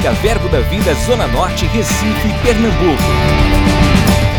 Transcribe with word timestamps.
Música 0.00 0.22
Verbo 0.22 0.48
da 0.48 0.60
Vida 0.60 0.94
Zona 0.94 1.26
Norte, 1.26 1.66
Recife, 1.66 2.28
Pernambuco. 2.42 3.02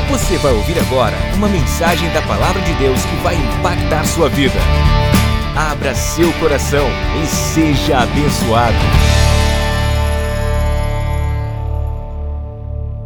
Você 0.09 0.35
vai 0.39 0.53
ouvir 0.53 0.79
agora 0.79 1.15
uma 1.35 1.47
mensagem 1.47 2.11
da 2.13 2.21
Palavra 2.23 2.59
de 2.63 2.73
Deus 2.79 2.99
que 3.05 3.15
vai 3.17 3.35
impactar 3.35 4.03
sua 4.05 4.27
vida. 4.27 4.55
Abra 5.55 5.93
seu 5.93 6.33
coração 6.39 6.87
e 7.21 7.27
seja 7.27 7.99
abençoado. 7.99 8.75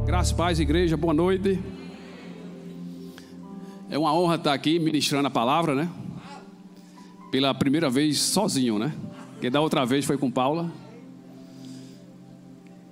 Graças 0.06 0.32
paz, 0.32 0.58
igreja, 0.58 0.96
boa 0.96 1.14
noite. 1.14 1.60
É 3.90 3.98
uma 4.00 4.14
honra 4.14 4.36
estar 4.36 4.54
aqui 4.54 4.80
ministrando 4.80 5.28
a 5.28 5.32
palavra, 5.32 5.76
né? 5.76 5.90
Pela 7.32 7.54
primeira 7.54 7.90
vez 7.90 8.18
sozinho, 8.18 8.80
né? 8.80 8.94
Porque 9.34 9.50
da 9.50 9.60
outra 9.60 9.86
vez 9.86 10.06
foi 10.06 10.18
com 10.18 10.32
Paula. 10.32 10.85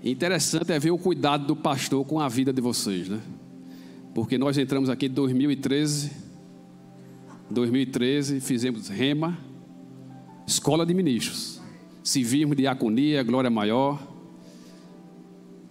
Interessante 0.04 0.74
é 0.74 0.80
ver 0.80 0.92
o 0.92 0.98
cuidado 0.98 1.48
do 1.48 1.56
pastor 1.56 2.06
com 2.06 2.20
a 2.20 2.28
vida 2.28 2.52
de 2.52 2.60
vocês, 2.60 3.08
né? 3.08 3.22
Porque 4.14 4.38
nós 4.38 4.58
entramos 4.58 4.90
aqui 4.90 5.06
em 5.06 5.10
2013, 5.10 6.12
2013, 7.50 8.42
fizemos 8.42 8.90
rema, 8.90 9.38
escola 10.46 10.86
de 10.86 10.94
ministros, 10.94 11.62
civismo, 12.04 12.54
diaconia, 12.54 13.24
glória 13.24 13.50
maior. 13.50 13.98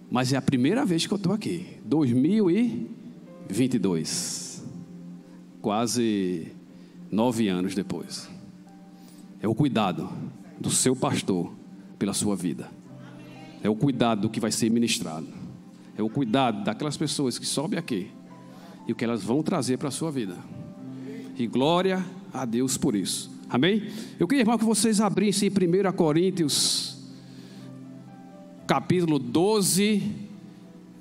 Mas 0.09 0.33
é 0.33 0.37
a 0.37 0.41
primeira 0.41 0.83
vez 0.83 1.05
que 1.05 1.13
eu 1.13 1.17
estou 1.17 1.31
aqui, 1.31 1.77
2022, 1.85 4.63
quase 5.61 6.47
nove 7.11 7.49
anos 7.49 7.75
depois. 7.75 8.27
É 9.39 9.47
o 9.47 9.53
cuidado 9.53 10.09
do 10.59 10.71
seu 10.71 10.95
pastor 10.95 11.53
pela 11.99 12.13
sua 12.13 12.35
vida. 12.35 12.67
É 13.63 13.69
o 13.69 13.75
cuidado 13.75 14.23
do 14.23 14.29
que 14.29 14.41
vai 14.41 14.51
ser 14.51 14.69
ministrado. 14.69 15.25
É 15.97 16.03
o 16.03 16.09
cuidado 16.09 16.65
daquelas 16.65 16.97
pessoas 16.97 17.39
que 17.39 17.45
sobem 17.45 17.79
aqui 17.79 18.11
e 18.85 18.91
o 18.91 18.95
que 18.95 19.05
elas 19.05 19.23
vão 19.23 19.41
trazer 19.41 19.77
para 19.77 19.87
a 19.87 19.91
sua 19.91 20.11
vida. 20.11 20.35
E 21.37 21.47
glória 21.47 22.05
a 22.33 22.43
Deus 22.43 22.77
por 22.77 22.93
isso. 22.93 23.31
Amém? 23.49 23.89
Eu 24.19 24.27
queria, 24.27 24.41
irmão, 24.41 24.57
que 24.57 24.65
vocês 24.65 24.99
abrissem 24.99 25.49
em 25.49 25.51
1 25.51 25.93
Coríntios, 25.93 26.97
capítulo 28.67 29.17
12, 29.17 30.03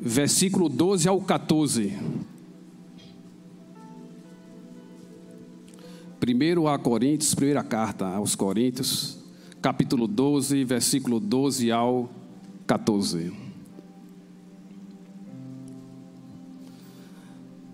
versículo 0.01 0.69
12 0.69 1.09
ao 1.09 1.21
14. 1.21 1.93
1 6.25 6.69
a 6.69 6.79
Coríntios, 6.79 7.35
primeira 7.35 7.65
carta 7.65 8.07
aos 8.07 8.37
Coríntios, 8.37 9.19
capítulo 9.61 10.07
12, 10.07 10.63
versículo 10.63 11.19
12 11.19 11.73
ao 11.73 12.05
14. 12.05 12.22
14. 12.67 13.33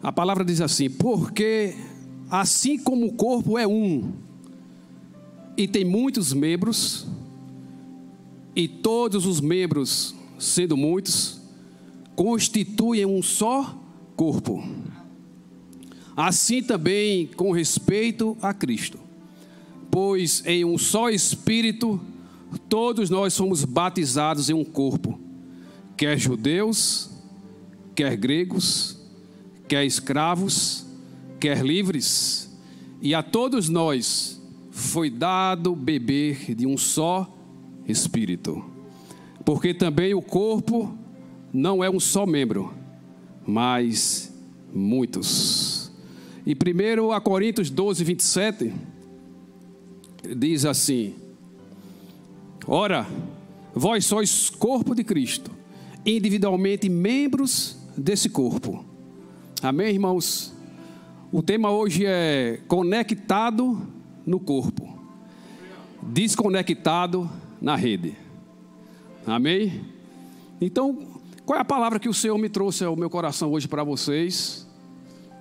A 0.03 0.13
palavra 0.13 0.45
diz 0.45 0.61
assim: 0.61 0.89
Porque 0.89 1.75
assim 2.31 2.79
como 2.79 3.07
o 3.07 3.13
corpo 3.13 3.59
é 3.59 3.67
um, 3.67 4.13
e 5.57 5.67
tem 5.67 5.85
muitos 5.85 6.33
membros, 6.33 7.07
e 8.55 8.67
todos 8.69 9.27
os 9.27 9.41
membros, 9.41 10.15
sendo 10.39 10.77
muitos, 10.77 11.41
constituem 12.15 13.07
um 13.07 13.23
só 13.23 13.77
corpo. 14.17 14.63
Assim 16.17 16.63
também 16.63 17.29
com 17.29 17.53
respeito 17.53 18.37
a 18.43 18.53
Cristo. 18.53 18.99
Pois 19.91 20.43
em 20.45 20.65
um 20.65 20.77
só 20.77 21.11
Espírito 21.11 22.01
Todos 22.69 23.11
nós 23.11 23.35
somos 23.35 23.65
batizados 23.65 24.49
em 24.49 24.55
um 24.55 24.65
corpo, 24.65 25.19
quer 25.97 26.19
judeus, 26.19 27.11
quer 27.95 28.17
gregos, 28.17 28.99
quer 29.67 29.85
escravos, 29.85 30.87
quer 31.39 31.65
livres, 31.65 32.57
e 33.01 33.15
a 33.15 33.23
todos 33.23 33.69
nós 33.69 34.41
foi 34.71 35.11
dado 35.11 35.75
beber 35.75 36.55
de 36.55 36.67
um 36.67 36.77
só 36.77 37.33
espírito. 37.87 38.65
Porque 39.45 39.73
também 39.73 40.15
o 40.15 40.23
corpo 40.23 40.97
não 41.53 41.83
é 41.83 41.91
um 41.91 42.01
só 42.01 42.27
membro, 42.27 42.73
mas 43.47 44.33
muitos. 44.73 45.91
E 46.45 46.55
primeiro 46.55 47.13
a 47.13 47.21
Coríntios 47.21 47.71
12, 47.71 48.05
27 48.05 48.75
diz 50.37 50.65
assim: 50.65 51.15
Ora, 52.71 53.07
vós 53.75 54.05
sois 54.05 54.51
corpo 54.51 54.95
de 54.95 55.03
Cristo, 55.03 55.51
individualmente 56.05 56.87
membros 56.87 57.79
desse 57.97 58.29
corpo. 58.29 58.85
Amém, 59.63 59.95
irmãos? 59.95 60.55
O 61.33 61.43
tema 61.43 61.71
hoje 61.71 62.05
é 62.05 62.61
conectado 62.69 63.89
no 64.27 64.39
corpo, 64.39 64.87
desconectado 66.03 67.31
na 67.59 67.75
rede. 67.75 68.15
Amém? 69.27 69.81
Então, 70.61 71.23
qual 71.47 71.57
é 71.57 71.63
a 71.63 71.65
palavra 71.65 71.99
que 71.99 72.09
o 72.11 72.13
Senhor 72.13 72.37
me 72.37 72.51
trouxe 72.51 72.85
ao 72.85 72.95
meu 72.95 73.09
coração 73.09 73.51
hoje 73.51 73.67
para 73.67 73.83
vocês? 73.83 74.69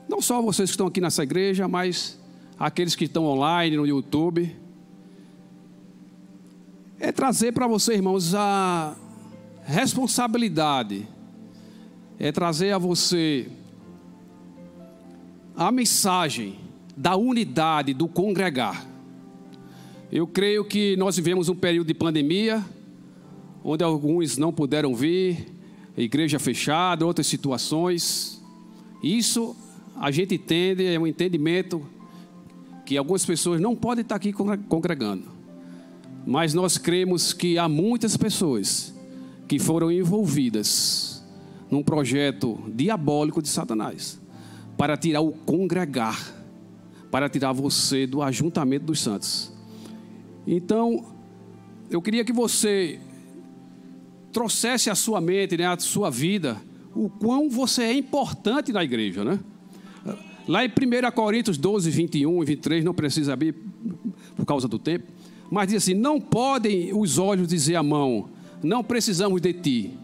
Não 0.08 0.22
só 0.22 0.42
vocês 0.42 0.70
que 0.70 0.76
estão 0.76 0.88
aqui 0.88 1.02
nessa 1.02 1.24
igreja, 1.24 1.68
mas 1.68 2.18
aqueles 2.58 2.96
que 2.96 3.04
estão 3.04 3.26
online 3.26 3.76
no 3.76 3.86
YouTube 3.86 4.56
é 7.00 7.12
trazer 7.12 7.52
para 7.52 7.68
você, 7.68 7.94
irmãos, 7.94 8.34
a 8.34 8.96
responsabilidade, 9.64 11.08
é 12.20 12.32
trazer 12.32 12.72
a 12.72 12.78
você 12.78 13.48
a 15.56 15.72
mensagem 15.72 16.60
da 16.96 17.16
unidade, 17.16 17.94
do 17.94 18.08
congregar. 18.08 18.86
Eu 20.12 20.26
creio 20.26 20.64
que 20.64 20.96
nós 20.98 21.16
vivemos 21.18 21.50
um 21.50 21.56
período 21.56 21.88
de 21.88 21.94
pandemia, 21.94 22.64
onde 23.64 23.84
alguns 23.84 24.38
não 24.38 24.52
puderam 24.52 24.96
vir, 24.96 25.48
igreja 25.96 26.40
fechada, 26.40 27.06
outras 27.06 27.28
situações. 27.28 28.42
Isso 29.04 29.56
a 29.96 30.10
gente 30.10 30.36
entende, 30.36 30.86
é 30.86 31.00
um 31.00 31.06
entendimento 31.06 31.86
que 32.86 32.98
algumas 32.98 33.26
pessoas 33.26 33.60
não 33.60 33.76
podem 33.76 34.02
estar 34.02 34.16
aqui 34.16 34.32
congregando. 34.32 35.37
Mas 36.28 36.54
nós 36.54 36.78
cremos 36.78 37.32
que 37.32 37.58
há 37.58 37.70
muitas 37.70 38.18
pessoas 38.18 38.94
que 39.48 39.58
foram 39.58 39.90
envolvidas 39.90 41.26
num 41.72 41.82
projeto 41.82 42.60
diabólico 42.68 43.42
de 43.42 43.48
Satanás 43.48 44.20
para 44.78 44.98
tirar 44.98 45.22
o 45.22 45.32
congregar, 45.32 46.36
para 47.10 47.30
tirar 47.30 47.54
você 47.54 48.06
do 48.06 48.22
ajuntamento 48.22 48.88
dos 48.88 49.00
santos. 49.00 49.54
Então, 50.46 51.06
eu 51.90 52.02
queria 52.02 52.26
que 52.26 52.34
você 52.34 53.00
trouxesse 54.34 54.90
à 54.90 54.96
sua 54.96 55.22
mente, 55.22 55.56
né, 55.56 55.66
à 55.66 55.80
sua 55.80 56.10
vida, 56.10 56.58
o 56.94 57.10
quão 57.10 57.50
você 57.50 57.84
é 57.84 57.94
importante 57.94 58.74
na 58.74 58.84
igreja, 58.84 59.24
né? 59.24 59.40
Lá 60.46 60.66
em 60.66 60.68
1 60.68 61.12
Coríntios 61.12 61.58
12, 61.58 61.90
21 61.90 62.44
e 62.44 62.46
23, 62.46 62.84
não 62.84 62.94
precisa 62.94 63.32
abrir 63.32 63.56
por 64.36 64.46
causa 64.46 64.68
do 64.68 64.78
tempo. 64.78 65.17
Mas 65.50 65.70
diz 65.70 65.84
assim: 65.84 65.94
não 65.94 66.20
podem 66.20 66.94
os 66.94 67.18
olhos 67.18 67.48
dizer 67.48 67.76
à 67.76 67.84
mão, 67.84 68.30
não 68.62 68.84
precisamos 68.84 69.42
de 69.42 69.54
ti, 69.54 69.98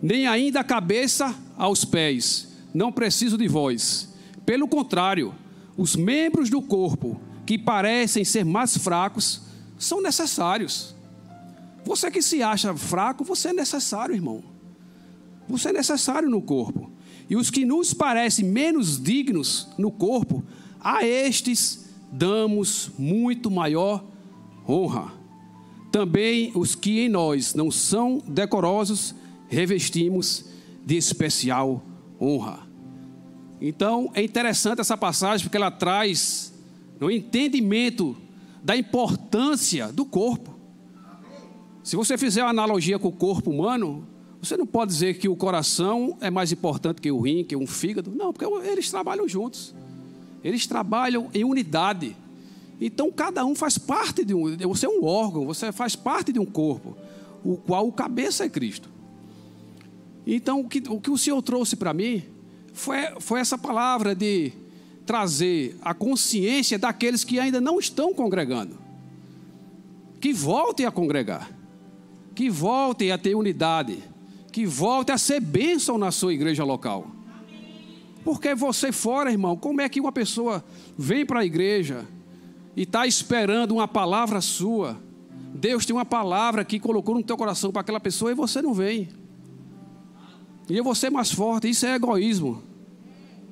nem 0.00 0.26
ainda 0.26 0.60
a 0.60 0.64
cabeça 0.64 1.34
aos 1.56 1.84
pés, 1.84 2.48
não 2.72 2.92
preciso 2.92 3.36
de 3.36 3.48
vós. 3.48 4.08
Pelo 4.44 4.66
contrário, 4.66 5.34
os 5.76 5.96
membros 5.96 6.50
do 6.50 6.60
corpo 6.60 7.20
que 7.46 7.58
parecem 7.58 8.24
ser 8.24 8.44
mais 8.44 8.76
fracos 8.76 9.42
são 9.78 10.00
necessários. 10.00 10.94
Você 11.84 12.10
que 12.10 12.22
se 12.22 12.42
acha 12.42 12.74
fraco, 12.76 13.24
você 13.24 13.48
é 13.48 13.52
necessário, 13.52 14.14
irmão. 14.14 14.42
Você 15.48 15.70
é 15.70 15.72
necessário 15.72 16.30
no 16.30 16.40
corpo. 16.40 16.90
E 17.28 17.36
os 17.36 17.50
que 17.50 17.64
nos 17.64 17.92
parecem 17.92 18.44
menos 18.44 19.02
dignos 19.02 19.68
no 19.76 19.90
corpo, 19.90 20.44
a 20.80 21.04
estes 21.04 21.86
damos 22.12 22.90
muito 22.98 23.50
maior 23.50 24.04
honra. 24.68 25.12
Também 25.90 26.52
os 26.54 26.74
que 26.74 27.00
em 27.00 27.08
nós 27.08 27.54
não 27.54 27.70
são 27.70 28.22
decorosos, 28.26 29.14
revestimos 29.48 30.46
de 30.84 30.96
especial 30.96 31.82
honra. 32.20 32.60
Então, 33.60 34.10
é 34.14 34.22
interessante 34.22 34.80
essa 34.80 34.96
passagem 34.96 35.44
porque 35.44 35.56
ela 35.56 35.70
traz 35.70 36.52
o 37.00 37.10
entendimento 37.10 38.16
da 38.62 38.76
importância 38.76 39.92
do 39.92 40.04
corpo. 40.04 40.52
Se 41.82 41.96
você 41.96 42.16
fizer 42.16 42.42
uma 42.42 42.50
analogia 42.50 42.98
com 42.98 43.08
o 43.08 43.12
corpo 43.12 43.50
humano, 43.50 44.06
você 44.40 44.56
não 44.56 44.66
pode 44.66 44.92
dizer 44.92 45.18
que 45.18 45.28
o 45.28 45.36
coração 45.36 46.16
é 46.20 46.30
mais 46.30 46.50
importante 46.50 47.00
que 47.00 47.10
o 47.10 47.20
rim, 47.20 47.44
que 47.44 47.54
um 47.54 47.66
fígado. 47.66 48.10
Não, 48.10 48.32
porque 48.32 48.44
eles 48.68 48.90
trabalham 48.90 49.28
juntos. 49.28 49.74
Eles 50.42 50.66
trabalham 50.66 51.28
em 51.32 51.44
unidade. 51.44 52.16
Então 52.84 53.12
cada 53.12 53.44
um 53.44 53.54
faz 53.54 53.78
parte 53.78 54.24
de 54.24 54.34
um. 54.34 54.56
Você 54.56 54.86
é 54.86 54.88
um 54.88 55.04
órgão, 55.04 55.46
você 55.46 55.70
faz 55.70 55.94
parte 55.94 56.32
de 56.32 56.40
um 56.40 56.44
corpo. 56.44 56.96
o 57.44 57.56
qual 57.56 57.86
o 57.86 57.92
cabeça 57.92 58.44
é 58.44 58.48
Cristo. 58.48 58.88
Então, 60.26 60.60
o 60.60 60.68
que 60.68 60.82
o, 60.88 61.00
que 61.00 61.10
o 61.10 61.18
Senhor 61.18 61.40
trouxe 61.42 61.76
para 61.76 61.94
mim 61.94 62.22
foi, 62.72 62.98
foi 63.20 63.40
essa 63.40 63.56
palavra 63.56 64.14
de 64.14 64.52
trazer 65.06 65.76
a 65.82 65.94
consciência 65.94 66.76
daqueles 66.78 67.22
que 67.22 67.38
ainda 67.38 67.60
não 67.60 67.78
estão 67.78 68.12
congregando. 68.12 68.76
Que 70.20 70.32
voltem 70.32 70.84
a 70.84 70.90
congregar, 70.90 71.50
que 72.34 72.50
voltem 72.50 73.12
a 73.12 73.18
ter 73.18 73.36
unidade, 73.36 74.02
que 74.50 74.66
voltem 74.66 75.14
a 75.14 75.18
ser 75.18 75.40
bênção 75.40 75.98
na 75.98 76.10
sua 76.10 76.34
igreja 76.34 76.64
local. 76.64 77.06
Porque 78.24 78.54
você 78.54 78.90
fora, 78.90 79.30
irmão, 79.30 79.56
como 79.56 79.80
é 79.80 79.88
que 79.88 80.00
uma 80.00 80.12
pessoa 80.12 80.64
vem 80.96 81.26
para 81.26 81.40
a 81.40 81.44
igreja 81.44 82.06
e 82.76 82.82
está 82.82 83.06
esperando 83.06 83.72
uma 83.72 83.88
palavra 83.88 84.40
sua? 84.40 84.98
Deus 85.54 85.84
tem 85.84 85.94
uma 85.94 86.04
palavra 86.04 86.64
que 86.64 86.80
colocou 86.80 87.14
no 87.14 87.22
teu 87.22 87.36
coração 87.36 87.70
para 87.70 87.82
aquela 87.82 88.00
pessoa 88.00 88.30
e 88.30 88.34
você 88.34 88.62
não 88.62 88.72
vem. 88.72 89.08
E 90.68 90.76
eu 90.76 90.84
vou 90.84 90.94
ser 90.94 91.10
mais 91.10 91.30
forte. 91.30 91.68
Isso 91.68 91.84
é 91.84 91.94
egoísmo 91.94 92.62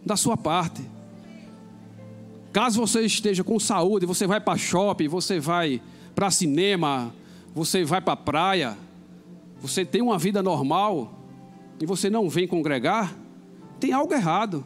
da 0.05 0.17
sua 0.17 0.37
parte. 0.37 0.83
Caso 2.53 2.81
você 2.81 3.03
esteja 3.03 3.45
com 3.45 3.61
saúde, 3.61 4.07
você 4.07 4.27
vai 4.27 4.41
para 4.41 4.59
shopping, 4.59 5.09
você 5.09 5.39
vai 5.39 5.81
para 6.15 6.31
cinema, 6.31 7.15
você 7.55 7.85
vai 7.85 8.01
para 8.01 8.17
praia, 8.17 8.77
você 9.61 9.85
tem 9.85 10.03
uma 10.03 10.19
vida 10.19 10.43
normal 10.43 11.13
e 11.81 11.87
você 11.87 12.11
não 12.11 12.29
vem 12.29 12.49
congregar, 12.49 13.17
tem 13.79 13.93
algo 13.93 14.13
errado. 14.13 14.65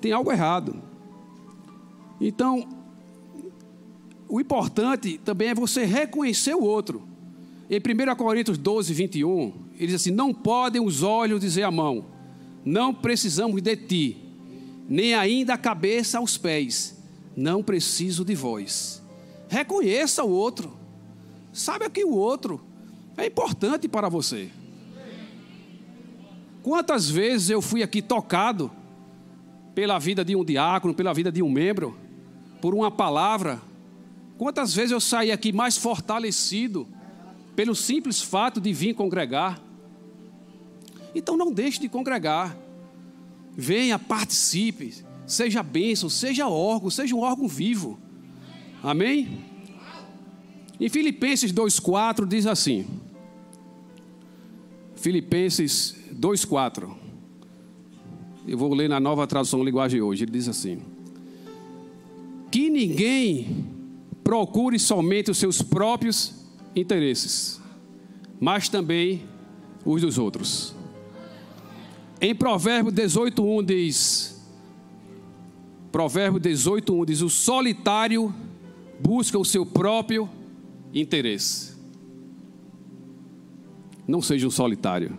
Tem 0.00 0.12
algo 0.12 0.32
errado. 0.32 0.76
Então, 2.20 2.66
o 4.30 4.40
importante 4.40 5.18
também 5.18 5.48
é 5.48 5.54
você 5.54 5.84
reconhecer 5.84 6.54
o 6.54 6.62
outro. 6.62 7.02
Em 7.68 7.78
1 7.78 8.14
Coríntios 8.14 8.56
12, 8.56 8.94
21, 8.94 9.52
ele 9.76 9.86
diz 9.88 9.96
assim: 9.96 10.12
Não 10.12 10.32
podem 10.32 10.80
os 10.80 11.02
olhos 11.02 11.40
dizer 11.40 11.64
à 11.64 11.70
mão, 11.70 12.06
não 12.64 12.94
precisamos 12.94 13.60
de 13.60 13.76
ti, 13.76 14.16
nem 14.88 15.14
ainda 15.14 15.54
a 15.54 15.58
cabeça 15.58 16.18
aos 16.18 16.38
pés, 16.38 16.96
não 17.36 17.62
preciso 17.62 18.24
de 18.24 18.36
vós. 18.36 19.02
Reconheça 19.48 20.22
o 20.22 20.30
outro, 20.30 20.72
sabe 21.52 21.90
que 21.90 22.04
o 22.04 22.14
outro 22.14 22.60
é 23.16 23.26
importante 23.26 23.88
para 23.88 24.08
você. 24.08 24.48
Quantas 26.62 27.10
vezes 27.10 27.50
eu 27.50 27.60
fui 27.60 27.82
aqui 27.82 28.00
tocado 28.00 28.70
pela 29.74 29.98
vida 29.98 30.24
de 30.24 30.36
um 30.36 30.44
diácono, 30.44 30.94
pela 30.94 31.12
vida 31.12 31.32
de 31.32 31.42
um 31.42 31.50
membro, 31.50 31.96
por 32.60 32.74
uma 32.74 32.92
palavra? 32.92 33.69
Quantas 34.40 34.74
vezes 34.74 34.90
eu 34.90 35.00
saí 35.02 35.30
aqui 35.30 35.52
mais 35.52 35.76
fortalecido 35.76 36.88
pelo 37.54 37.74
simples 37.74 38.22
fato 38.22 38.58
de 38.58 38.72
vir 38.72 38.94
congregar. 38.94 39.62
Então 41.14 41.36
não 41.36 41.52
deixe 41.52 41.78
de 41.78 41.90
congregar. 41.90 42.56
Venha, 43.54 43.98
participe, 43.98 44.94
seja 45.26 45.62
bênção, 45.62 46.08
seja 46.08 46.48
órgão, 46.48 46.88
seja 46.88 47.14
um 47.14 47.18
órgão 47.18 47.46
vivo. 47.46 47.98
Amém? 48.82 49.44
Em 50.80 50.88
Filipenses 50.88 51.52
2,4 51.52 52.26
diz 52.26 52.46
assim. 52.46 52.86
Filipenses 54.94 55.96
2,4. 56.18 56.90
Eu 58.48 58.56
vou 58.56 58.72
ler 58.72 58.88
na 58.88 58.98
nova 58.98 59.26
tradução 59.26 59.62
linguagem 59.62 60.00
hoje. 60.00 60.24
Ele 60.24 60.32
diz 60.32 60.48
assim: 60.48 60.80
Que 62.50 62.70
ninguém 62.70 63.69
procure 64.30 64.78
somente 64.78 65.28
os 65.28 65.38
seus 65.38 65.60
próprios 65.60 66.32
interesses, 66.76 67.60
mas 68.38 68.68
também 68.68 69.24
os 69.84 70.02
dos 70.02 70.18
outros. 70.18 70.72
Em 72.20 72.32
Provérbio 72.32 72.92
18:1 72.92 73.64
diz: 73.64 74.40
Provérbio 75.90 76.38
18:1 76.38 77.04
diz: 77.06 77.22
"O 77.22 77.28
solitário 77.28 78.32
busca 79.00 79.36
o 79.36 79.44
seu 79.44 79.66
próprio 79.66 80.30
interesse". 80.94 81.72
Não 84.06 84.22
seja 84.22 84.46
um 84.46 84.50
solitário. 84.50 85.18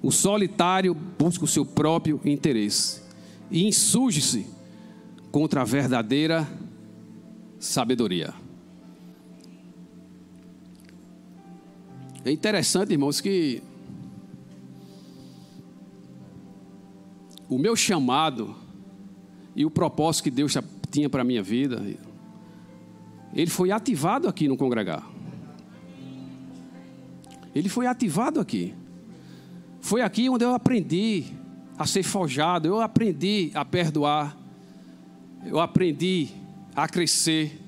O 0.00 0.12
solitário 0.12 0.94
busca 0.94 1.44
o 1.44 1.48
seu 1.48 1.66
próprio 1.66 2.20
interesse 2.24 3.02
e 3.50 3.66
insurge-se 3.66 4.46
contra 5.32 5.62
a 5.62 5.64
verdadeira 5.64 6.48
sabedoria. 7.60 8.32
É 12.24 12.32
interessante, 12.32 12.92
irmãos, 12.92 13.20
que 13.20 13.62
o 17.48 17.58
meu 17.58 17.76
chamado 17.76 18.56
e 19.54 19.64
o 19.64 19.70
propósito 19.70 20.24
que 20.24 20.30
Deus 20.30 20.56
tinha 20.90 21.08
para 21.08 21.22
a 21.22 21.24
minha 21.24 21.42
vida, 21.42 21.82
ele 23.34 23.50
foi 23.50 23.70
ativado 23.70 24.26
aqui 24.26 24.48
no 24.48 24.56
congregar. 24.56 25.08
Ele 27.54 27.68
foi 27.68 27.86
ativado 27.86 28.40
aqui. 28.40 28.74
Foi 29.80 30.02
aqui 30.02 30.28
onde 30.28 30.44
eu 30.44 30.54
aprendi 30.54 31.24
a 31.78 31.86
ser 31.86 32.02
forjado, 32.02 32.68
eu 32.68 32.80
aprendi 32.80 33.50
a 33.54 33.64
perdoar, 33.64 34.36
eu 35.44 35.58
aprendi 35.58 36.28
a 36.84 36.88
crescer, 36.88 37.60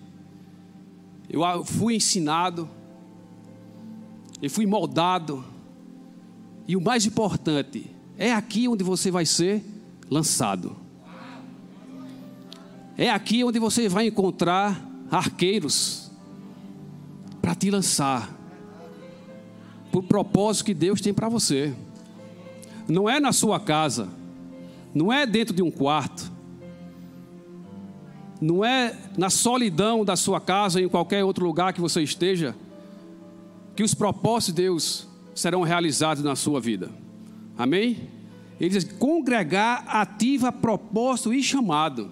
eu 1.28 1.64
fui 1.64 1.96
ensinado 1.96 2.68
eu 4.42 4.50
fui 4.50 4.66
moldado. 4.66 5.44
E 6.66 6.76
o 6.76 6.80
mais 6.80 7.06
importante, 7.06 7.88
é 8.18 8.32
aqui 8.32 8.66
onde 8.66 8.82
você 8.82 9.08
vai 9.10 9.24
ser 9.24 9.64
lançado. 10.10 10.76
É 12.98 13.08
aqui 13.08 13.44
onde 13.44 13.60
você 13.60 13.88
vai 13.88 14.08
encontrar 14.08 14.84
arqueiros 15.10 16.10
para 17.40 17.54
te 17.54 17.70
lançar. 17.70 18.28
Por 19.92 20.02
propósito 20.02 20.66
que 20.66 20.74
Deus 20.74 21.00
tem 21.00 21.14
para 21.14 21.28
você. 21.28 21.72
Não 22.88 23.08
é 23.08 23.20
na 23.20 23.32
sua 23.32 23.60
casa, 23.60 24.08
não 24.92 25.12
é 25.12 25.24
dentro 25.24 25.54
de 25.54 25.62
um 25.62 25.70
quarto, 25.70 26.31
não 28.42 28.64
é 28.64 28.98
na 29.16 29.30
solidão 29.30 30.04
da 30.04 30.16
sua 30.16 30.40
casa, 30.40 30.80
em 30.80 30.88
qualquer 30.88 31.24
outro 31.24 31.46
lugar 31.46 31.72
que 31.72 31.80
você 31.80 32.02
esteja 32.02 32.56
que 33.76 33.84
os 33.84 33.94
propósitos 33.94 34.54
de 34.54 34.62
Deus 34.62 35.08
serão 35.32 35.62
realizados 35.62 36.24
na 36.24 36.34
sua 36.34 36.60
vida. 36.60 36.90
Amém? 37.56 38.08
Ele 38.58 38.70
diz: 38.70 38.84
congregar 38.84 39.84
ativa 39.86 40.50
propósito 40.50 41.32
e 41.32 41.40
chamado. 41.40 42.10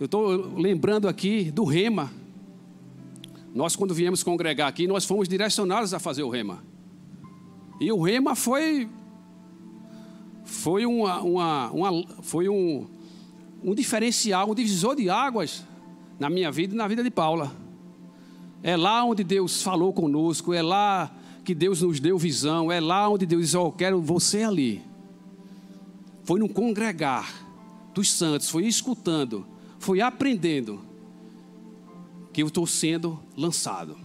Eu 0.00 0.06
estou 0.06 0.58
lembrando 0.58 1.06
aqui 1.06 1.52
do 1.52 1.62
rema. 1.62 2.10
Nós, 3.54 3.76
quando 3.76 3.94
viemos 3.94 4.24
congregar 4.24 4.68
aqui, 4.68 4.88
nós 4.88 5.04
fomos 5.04 5.28
direcionados 5.28 5.94
a 5.94 6.00
fazer 6.00 6.24
o 6.24 6.28
rema. 6.28 6.64
E 7.80 7.92
o 7.92 8.02
rema 8.02 8.34
foi 8.34 8.88
foi 10.44 10.84
uma, 10.84 11.20
uma, 11.20 11.70
uma 11.70 12.04
foi 12.22 12.48
um, 12.48 12.86
um 13.62 13.74
diferencial, 13.74 14.50
um 14.50 14.54
divisor 14.54 14.96
de 14.96 15.10
águas 15.10 15.64
na 16.18 16.28
minha 16.30 16.50
vida 16.50 16.74
e 16.74 16.76
na 16.76 16.88
vida 16.88 17.02
de 17.02 17.10
Paula. 17.10 17.52
É 18.62 18.76
lá 18.76 19.04
onde 19.04 19.22
Deus 19.22 19.62
falou 19.62 19.92
conosco, 19.92 20.52
é 20.52 20.62
lá 20.62 21.14
que 21.44 21.54
Deus 21.54 21.82
nos 21.82 22.00
deu 22.00 22.18
visão, 22.18 22.70
é 22.70 22.80
lá 22.80 23.08
onde 23.08 23.24
Deus 23.24 23.42
disse: 23.42 23.56
oh, 23.56 23.66
Eu 23.66 23.72
quero 23.72 24.00
você 24.00 24.42
ali. 24.42 24.82
Foi 26.24 26.38
no 26.38 26.48
congregar 26.48 27.32
dos 27.94 28.10
santos, 28.10 28.50
foi 28.50 28.66
escutando, 28.66 29.46
foi 29.78 30.00
aprendendo, 30.00 30.80
que 32.32 32.42
eu 32.42 32.48
estou 32.48 32.66
sendo 32.66 33.18
lançado. 33.36 33.96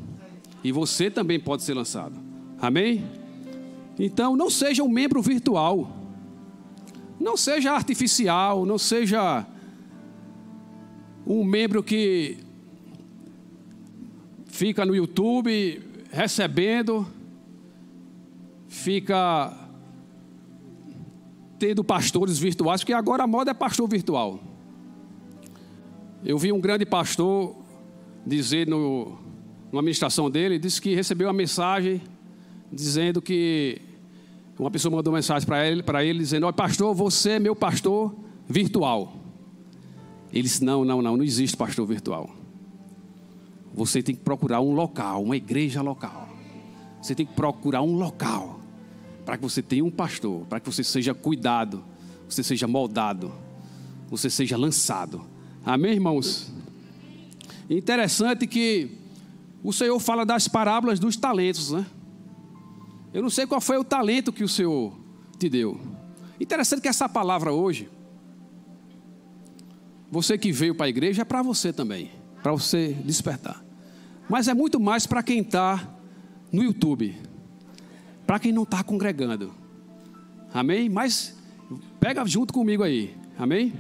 E 0.63 0.71
você 0.71 1.11
também 1.11 1.39
pode 1.39 1.63
ser 1.63 1.73
lançado. 1.73 2.17
Amém? 2.61 3.03
Então, 3.99 4.37
não 4.37 4.49
seja 4.49 4.81
um 4.81 4.87
membro 4.87 5.21
virtual, 5.21 6.02
não 7.19 7.37
seja 7.37 7.71
artificial, 7.71 8.65
não 8.65 8.77
seja 8.77 9.45
um 11.25 11.43
membro 11.43 11.81
que 11.81 12.37
fica 14.47 14.85
no 14.85 14.95
YouTube 14.95 15.81
recebendo, 16.11 17.07
fica 18.67 19.51
tendo 21.57 21.83
pastores 21.83 22.37
virtuais, 22.37 22.81
porque 22.81 22.93
agora 22.93 23.23
a 23.23 23.27
moda 23.27 23.51
é 23.51 23.53
pastor 23.53 23.87
virtual. 23.87 24.39
Eu 26.23 26.37
vi 26.37 26.51
um 26.51 26.59
grande 26.59 26.85
pastor 26.85 27.55
dizer 28.25 28.67
no, 28.67 29.17
numa 29.71 29.79
administração 29.81 30.29
dele, 30.29 30.59
disse 30.59 30.81
que 30.81 30.93
recebeu 30.93 31.27
uma 31.27 31.33
mensagem 31.33 32.01
dizendo 32.71 33.21
que 33.21 33.81
uma 34.59 34.69
pessoa 34.71 34.95
mandou 34.95 35.13
mensagem 35.13 35.45
para 35.45 35.65
ele, 35.65 35.83
ele 36.03 36.19
dizendo: 36.19 36.45
"Olha, 36.45 36.53
pastor, 36.53 36.93
você 36.93 37.31
é 37.31 37.39
meu 37.39 37.55
pastor 37.55 38.15
virtual". 38.47 39.13
Ele 40.31 40.43
disse: 40.43 40.63
"Não, 40.63 40.85
não, 40.85 41.01
não, 41.01 41.17
não 41.17 41.23
existe 41.23 41.57
pastor 41.57 41.85
virtual". 41.87 42.29
Você 43.73 44.03
tem 44.03 44.13
que 44.15 44.21
procurar 44.21 44.61
um 44.61 44.73
local, 44.73 45.23
uma 45.23 45.35
igreja 45.35 45.81
local. 45.81 46.29
Você 47.01 47.15
tem 47.15 47.25
que 47.25 47.33
procurar 47.33 47.81
um 47.81 47.95
local 47.95 48.59
para 49.25 49.37
que 49.37 49.43
você 49.43 49.61
tenha 49.61 49.83
um 49.83 49.91
pastor, 49.91 50.45
para 50.45 50.59
que 50.59 50.71
você 50.71 50.83
seja 50.83 51.13
cuidado, 51.13 51.83
você 52.29 52.43
seja 52.43 52.67
moldado, 52.67 53.31
você 54.09 54.29
seja 54.29 54.55
lançado. 54.57 55.25
Amém, 55.65 55.93
irmãos? 55.93 56.51
Interessante 57.69 58.45
que 58.45 58.91
o 59.63 59.71
Senhor 59.71 59.97
fala 59.99 60.25
das 60.25 60.47
parábolas 60.47 60.99
dos 60.99 61.15
talentos, 61.15 61.71
né? 61.71 61.85
Eu 63.13 63.21
não 63.21 63.29
sei 63.29 63.45
qual 63.45 63.61
foi 63.61 63.77
o 63.77 63.83
talento 63.83 64.33
que 64.33 64.43
o 64.43 64.49
Senhor 64.49 64.97
te 65.37 65.47
deu. 65.47 65.79
Interessante 66.39 66.81
que 66.81 66.87
essa 66.87 67.07
palavra 67.07 67.53
hoje, 67.53 67.87
você 70.09 70.37
que 70.37 70.51
veio 70.51 70.73
para 70.73 70.87
a 70.87 70.89
igreja, 70.89 71.21
é 71.21 71.25
para 71.25 71.41
você 71.41 71.71
também, 71.71 72.11
para 72.41 72.51
você 72.51 72.93
despertar. 73.05 73.63
Mas 74.27 74.47
é 74.47 74.53
muito 74.53 74.79
mais 74.79 75.05
para 75.05 75.21
quem 75.21 75.41
está 75.41 75.95
no 76.51 76.63
YouTube, 76.63 77.15
para 78.25 78.39
quem 78.39 78.51
não 78.51 78.63
está 78.63 78.83
congregando. 78.83 79.53
Amém? 80.53 80.89
Mas 80.89 81.35
pega 81.99 82.25
junto 82.25 82.53
comigo 82.53 82.83
aí. 82.83 83.15
Amém? 83.37 83.73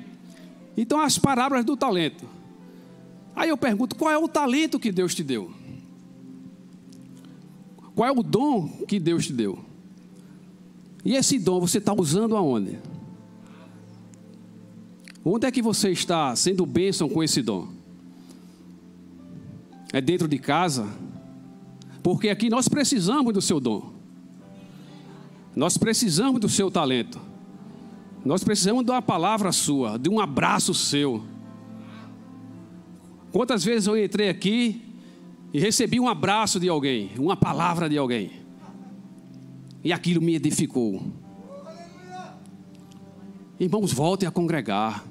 Então, 0.75 0.99
as 0.99 1.17
parábolas 1.17 1.65
do 1.65 1.77
talento. 1.77 2.27
Aí 3.35 3.49
eu 3.49 3.57
pergunto: 3.57 3.95
qual 3.95 4.11
é 4.11 4.17
o 4.17 4.27
talento 4.27 4.79
que 4.79 4.91
Deus 4.91 5.13
te 5.15 5.23
deu? 5.23 5.51
Qual 7.95 8.07
é 8.07 8.11
o 8.11 8.23
dom 8.23 8.67
que 8.87 8.99
Deus 8.99 9.27
te 9.27 9.33
deu? 9.33 9.59
E 11.05 11.15
esse 11.15 11.37
dom 11.37 11.59
você 11.59 11.77
está 11.77 11.93
usando 11.93 12.35
aonde? 12.35 12.79
Onde 15.23 15.47
é 15.47 15.51
que 15.51 15.61
você 15.61 15.89
está 15.91 16.35
sendo 16.35 16.65
bênção 16.65 17.07
com 17.07 17.23
esse 17.23 17.41
dom? 17.41 17.69
É 19.91 20.01
dentro 20.01 20.27
de 20.27 20.37
casa? 20.39 20.87
Porque 22.01 22.29
aqui 22.29 22.49
nós 22.49 22.67
precisamos 22.67 23.33
do 23.33 23.41
seu 23.41 23.59
dom. 23.59 23.93
Nós 25.55 25.77
precisamos 25.77 26.41
do 26.41 26.49
seu 26.49 26.71
talento. 26.71 27.21
Nós 28.25 28.43
precisamos 28.43 28.83
de 28.83 28.91
uma 28.91 29.01
palavra 29.01 29.51
sua, 29.51 29.97
de 29.97 30.09
um 30.09 30.19
abraço 30.19 30.73
seu. 30.73 31.23
Quantas 33.31 33.63
vezes 33.63 33.87
eu 33.87 34.01
entrei 34.01 34.29
aqui 34.29 34.92
e 35.53 35.59
recebi 35.59 35.99
um 35.99 36.07
abraço 36.07 36.59
de 36.59 36.67
alguém, 36.67 37.11
uma 37.17 37.37
palavra 37.37 37.87
de 37.87 37.95
alguém, 37.95 38.31
e 39.83 39.93
aquilo 39.93 40.19
me 40.19 40.33
edificou. 40.33 41.03
Irmãos, 43.59 43.93
voltem 43.93 44.27
a 44.27 44.31
congregar, 44.31 45.05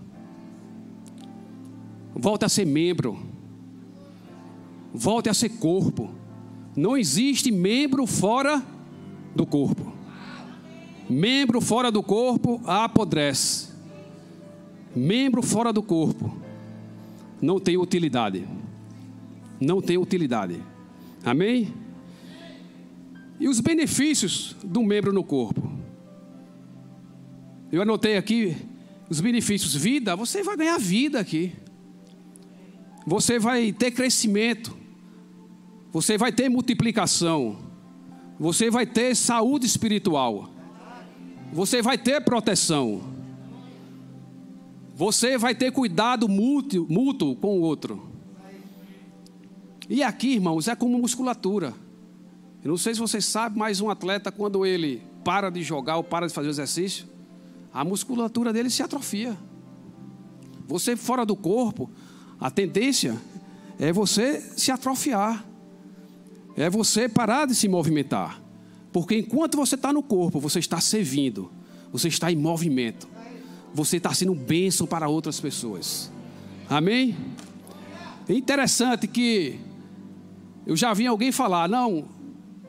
volte 2.13 2.45
a 2.45 2.49
ser 2.49 2.67
membro, 2.67 3.19
volte 4.93 5.29
a 5.29 5.35
ser 5.35 5.51
corpo. 5.51 6.11
Não 6.75 6.97
existe 6.97 7.53
membro 7.53 8.07
fora 8.07 8.63
do 9.37 9.47
corpo. 9.47 9.93
Membro 11.09 11.61
fora 11.61 11.91
do 11.91 12.03
corpo 12.03 12.61
apodrece. 12.65 13.71
Membro 14.97 15.43
fora 15.43 15.73
do 15.73 15.83
corpo 15.83 16.35
não 17.41 17.59
tem 17.59 17.77
utilidade. 17.77 18.47
Não 19.62 19.81
tem 19.81 19.97
utilidade. 19.97 20.61
Amém? 21.25 21.73
E 23.38 23.49
os 23.49 23.61
benefícios 23.61 24.57
do 24.62 24.83
membro 24.83 25.12
no 25.12 25.23
corpo? 25.23 25.71
Eu 27.71 27.81
anotei 27.83 28.16
aqui 28.16 28.57
os 29.09 29.21
benefícios. 29.21 29.75
Vida, 29.75 30.16
você 30.16 30.42
vai 30.42 30.57
ganhar 30.57 30.78
vida 30.78 31.21
aqui. 31.21 31.52
Você 33.07 33.38
vai 33.38 33.73
ter 33.73 33.92
crescimento. 33.92 34.76
Você 35.92 36.19
vai 36.19 36.33
ter 36.33 36.49
multiplicação. 36.49 37.57
Você 38.38 38.69
vai 38.69 38.85
ter 38.85 39.14
saúde 39.14 39.66
espiritual. 39.66 40.50
Você 41.52 41.81
vai 41.81 41.97
ter 41.97 42.21
proteção. 42.23 43.00
Você 44.95 45.38
vai 45.38 45.54
ter 45.54 45.71
cuidado 45.71 46.28
mútuo, 46.28 46.87
mútuo 46.90 47.37
com 47.37 47.59
o 47.59 47.62
outro. 47.62 48.12
E 49.93 50.03
aqui, 50.03 50.37
irmãos, 50.37 50.69
é 50.69 50.75
como 50.75 50.99
musculatura. 50.99 51.75
Eu 52.65 52.71
não 52.71 52.79
sei 52.79 52.95
se 52.95 53.01
vocês 53.01 53.27
sabem, 53.27 53.59
mas 53.59 53.79
um 53.79 53.91
atleta, 53.91 54.33
quando 54.33 54.65
ele 54.65 55.03
para 55.23 55.51
de 55.51 55.63
jogar 55.63 55.99
ou 55.99 56.03
para 56.03 56.27
de 56.27 56.33
fazer 56.33 56.49
exercício, 56.49 57.07
a 57.71 57.85
musculatura 57.85 58.55
dele 58.55 58.71
se 58.71 58.83
atrofia. 58.83 59.37
Você 60.67 60.97
fora 60.97 61.27
do 61.27 61.37
corpo, 61.37 61.91
a 62.41 62.51
tendência 62.51 63.21
é 63.79 63.93
você 63.93 64.41
se 64.57 64.71
atrofiar, 64.71 65.45
é 66.57 66.71
você 66.71 67.07
parar 67.07 67.47
de 67.47 67.55
se 67.55 67.69
movimentar. 67.69 68.41
Porque 68.95 69.19
enquanto 69.19 69.59
você 69.59 69.75
está 69.75 69.93
no 69.93 70.03
corpo, 70.03 70.41
você 70.41 70.59
está 70.59 70.81
servindo, 70.81 71.53
você 71.93 72.09
está 72.09 72.33
em 72.33 72.37
movimento, 72.37 73.07
você 73.75 73.99
está 73.99 74.15
sendo 74.15 74.35
bênção 74.35 74.87
para 74.87 75.07
outras 75.07 75.39
pessoas. 75.39 76.11
Amém? 76.67 77.15
É 78.27 78.33
interessante 78.33 79.07
que 79.07 79.61
eu 80.66 80.76
já 80.76 80.92
vi 80.95 81.07
alguém 81.07 81.33
falar, 81.33 81.69
não, 81.69 82.09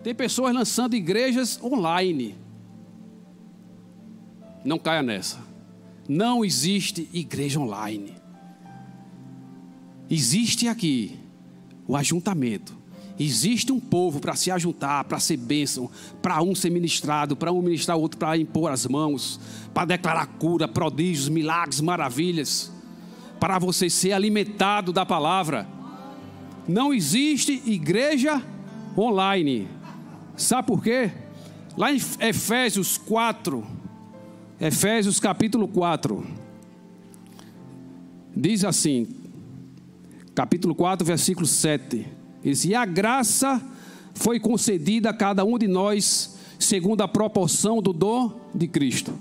tem 0.03 0.13
pessoas 0.13 0.53
lançando 0.53 0.95
igrejas 0.95 1.61
online. 1.61 2.35
Não 4.63 4.79
caia 4.79 5.03
nessa. 5.03 5.39
Não 6.07 6.43
existe 6.43 7.09
igreja 7.13 7.59
online. 7.59 8.15
Existe 10.09 10.67
aqui 10.67 11.17
o 11.87 11.95
ajuntamento 11.95 12.83
Existe 13.19 13.71
um 13.71 13.79
povo 13.79 14.19
para 14.19 14.35
se 14.35 14.49
ajuntar, 14.49 15.03
para 15.03 15.19
ser 15.19 15.37
bênção, 15.37 15.89
para 16.21 16.41
um 16.41 16.55
ser 16.55 16.71
ministrado, 16.71 17.35
para 17.35 17.51
um 17.51 17.61
ministrar 17.61 17.97
outro, 17.97 18.17
para 18.17 18.37
impor 18.37 18.71
as 18.71 18.87
mãos, 18.87 19.39
para 19.73 19.85
declarar 19.85 20.25
cura, 20.25 20.67
prodígios, 20.67 21.29
milagres, 21.29 21.79
maravilhas, 21.79 22.71
para 23.39 23.59
você 23.59 23.89
ser 23.89 24.13
alimentado 24.13 24.91
da 24.91 25.05
palavra. 25.05 25.67
Não 26.67 26.93
existe 26.93 27.61
igreja 27.65 28.41
online. 28.97 29.67
Sabe 30.35 30.67
por 30.67 30.81
quê? 30.81 31.11
Lá 31.77 31.91
em 31.91 31.97
Efésios 32.19 32.97
4, 32.97 33.65
Efésios 34.61 35.19
capítulo 35.19 35.67
4, 35.67 36.25
diz 38.35 38.63
assim, 38.63 39.07
capítulo 40.33 40.73
4, 40.75 41.05
versículo 41.05 41.45
7. 41.45 41.95
Ele 41.97 42.07
diz: 42.43 42.65
E 42.65 42.75
a 42.75 42.85
graça 42.85 43.61
foi 44.13 44.39
concedida 44.39 45.09
a 45.09 45.13
cada 45.13 45.43
um 45.43 45.57
de 45.57 45.67
nós, 45.67 46.37
segundo 46.59 47.01
a 47.01 47.07
proporção 47.07 47.81
do 47.81 47.91
dom 47.91 48.39
de 48.53 48.67
Cristo. 48.67 49.13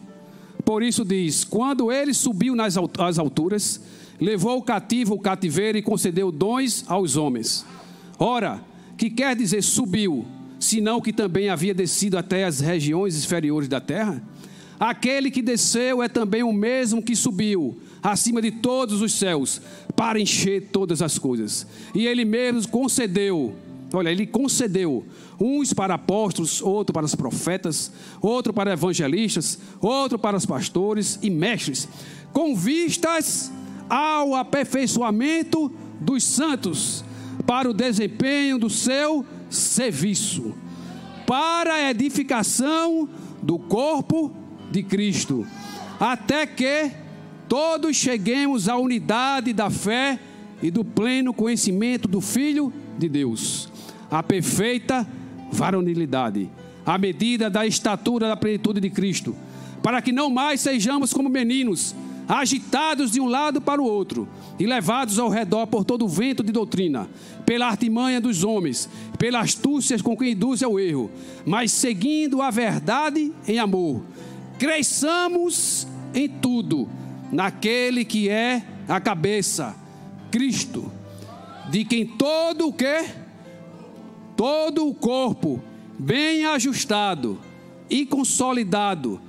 Por 0.64 0.82
isso 0.82 1.04
diz: 1.04 1.44
Quando 1.44 1.90
ele 1.90 2.14
subiu 2.14 2.54
nas 2.54 2.76
alturas, 2.76 3.80
levou 4.20 4.58
o 4.58 4.62
cativo 4.62 5.14
o 5.14 5.20
cativeiro 5.20 5.78
e 5.78 5.82
concedeu 5.82 6.30
dons 6.30 6.84
aos 6.88 7.16
homens. 7.16 7.64
Ora, 8.18 8.62
que 8.96 9.10
quer 9.10 9.34
dizer 9.34 9.62
subiu, 9.62 10.24
senão 10.60 11.00
que 11.00 11.12
também 11.12 11.48
havia 11.48 11.74
descido 11.74 12.16
até 12.16 12.44
as 12.44 12.60
regiões 12.60 13.16
inferiores 13.16 13.68
da 13.68 13.80
terra? 13.80 14.22
Aquele 14.78 15.30
que 15.30 15.42
desceu 15.42 16.02
é 16.02 16.08
também 16.08 16.42
o 16.42 16.52
mesmo 16.52 17.02
que 17.02 17.14
subiu 17.14 17.76
acima 18.02 18.42
de 18.42 18.50
todos 18.50 19.00
os 19.00 19.12
céus 19.12 19.60
para 19.94 20.18
encher 20.18 20.70
todas 20.72 21.00
as 21.00 21.18
coisas. 21.18 21.66
E 21.94 22.06
ele 22.06 22.24
mesmo 22.24 22.70
concedeu, 22.70 23.54
olha, 23.92 24.10
ele 24.10 24.26
concedeu 24.26 25.04
uns 25.40 25.72
para 25.72 25.94
apóstolos, 25.94 26.60
outro 26.60 26.92
para 26.92 27.06
os 27.06 27.14
profetas, 27.14 27.92
outro 28.20 28.52
para 28.52 28.72
evangelistas, 28.72 29.58
outro 29.80 30.18
para 30.18 30.36
os 30.36 30.46
pastores 30.46 31.18
e 31.22 31.30
mestres, 31.30 31.88
com 32.32 32.54
vistas 32.56 33.52
ao 33.92 34.34
aperfeiçoamento 34.34 35.70
dos 36.00 36.24
santos, 36.24 37.04
para 37.46 37.68
o 37.68 37.74
desempenho 37.74 38.58
do 38.58 38.70
seu 38.70 39.22
serviço, 39.50 40.54
para 41.26 41.74
a 41.74 41.90
edificação 41.90 43.06
do 43.42 43.58
corpo 43.58 44.34
de 44.70 44.82
Cristo, 44.82 45.46
até 46.00 46.46
que 46.46 46.90
todos 47.46 47.94
cheguemos 47.94 48.66
à 48.66 48.78
unidade 48.78 49.52
da 49.52 49.68
fé 49.68 50.18
e 50.62 50.70
do 50.70 50.82
pleno 50.82 51.34
conhecimento 51.34 52.08
do 52.08 52.22
Filho 52.22 52.72
de 52.96 53.10
Deus, 53.10 53.68
a 54.10 54.22
perfeita 54.22 55.06
varonilidade, 55.52 56.50
à 56.86 56.96
medida 56.96 57.50
da 57.50 57.66
estatura 57.66 58.28
da 58.28 58.36
plenitude 58.38 58.80
de 58.80 58.88
Cristo, 58.88 59.36
para 59.82 60.00
que 60.00 60.12
não 60.12 60.30
mais 60.30 60.62
sejamos 60.62 61.12
como 61.12 61.28
meninos, 61.28 61.94
agitados 62.28 63.12
de 63.12 63.20
um 63.20 63.26
lado 63.26 63.60
para 63.60 63.80
o 63.80 63.84
outro 63.84 64.28
e 64.58 64.66
levados 64.66 65.18
ao 65.18 65.28
redor 65.28 65.66
por 65.66 65.84
todo 65.84 66.04
o 66.04 66.08
vento 66.08 66.42
de 66.42 66.52
doutrina, 66.52 67.08
pela 67.44 67.66
artimanha 67.66 68.20
dos 68.20 68.44
homens, 68.44 68.88
pelas 69.18 69.44
astúcias 69.44 70.00
com 70.00 70.16
que 70.16 70.30
induz 70.30 70.62
ao 70.62 70.78
erro, 70.78 71.10
mas 71.44 71.72
seguindo 71.72 72.40
a 72.40 72.50
verdade 72.50 73.32
em 73.46 73.58
amor, 73.58 74.02
cresçamos 74.58 75.86
em 76.14 76.28
tudo 76.28 76.88
naquele 77.30 78.04
que 78.04 78.28
é 78.28 78.62
a 78.88 79.00
cabeça, 79.00 79.74
Cristo, 80.30 80.90
de 81.70 81.84
quem 81.84 82.06
todo 82.06 82.68
o 82.68 82.72
que? 82.72 83.04
Todo 84.36 84.86
o 84.86 84.94
corpo, 84.94 85.62
bem 85.98 86.44
ajustado 86.46 87.38
e 87.88 88.06
consolidado 88.06 89.20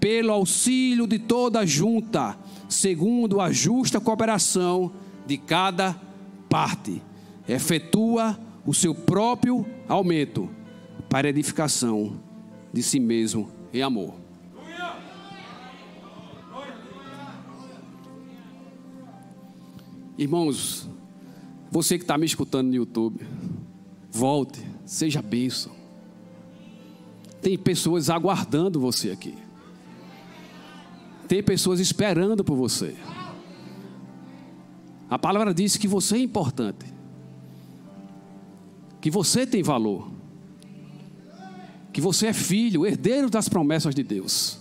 pelo 0.00 0.32
auxílio 0.32 1.06
de 1.06 1.18
toda 1.18 1.60
a 1.60 1.66
junta, 1.66 2.36
segundo 2.68 3.40
a 3.40 3.52
justa 3.52 4.00
cooperação 4.00 4.90
de 5.26 5.36
cada 5.36 5.94
parte, 6.48 7.02
efetua 7.46 8.40
o 8.66 8.72
seu 8.72 8.94
próprio 8.94 9.66
aumento 9.86 10.48
para 11.08 11.28
edificação 11.28 12.18
de 12.72 12.82
si 12.82 12.98
mesmo 12.98 13.50
em 13.72 13.82
amor. 13.82 14.14
Irmãos, 20.16 20.88
você 21.70 21.96
que 21.96 22.04
está 22.04 22.18
me 22.18 22.26
escutando 22.26 22.68
no 22.68 22.74
YouTube, 22.74 23.26
volte, 24.10 24.60
seja 24.84 25.22
bênção. 25.22 25.72
Tem 27.40 27.56
pessoas 27.56 28.10
aguardando 28.10 28.78
você 28.78 29.10
aqui. 29.10 29.34
Tem 31.30 31.40
pessoas 31.40 31.78
esperando 31.78 32.42
por 32.42 32.56
você. 32.56 32.96
A 35.08 35.16
palavra 35.16 35.54
diz 35.54 35.76
que 35.76 35.86
você 35.86 36.16
é 36.16 36.18
importante. 36.18 36.92
Que 39.00 39.12
você 39.12 39.46
tem 39.46 39.62
valor. 39.62 40.10
Que 41.92 42.00
você 42.00 42.26
é 42.26 42.32
filho, 42.32 42.84
herdeiro 42.84 43.30
das 43.30 43.48
promessas 43.48 43.94
de 43.94 44.02
Deus. 44.02 44.58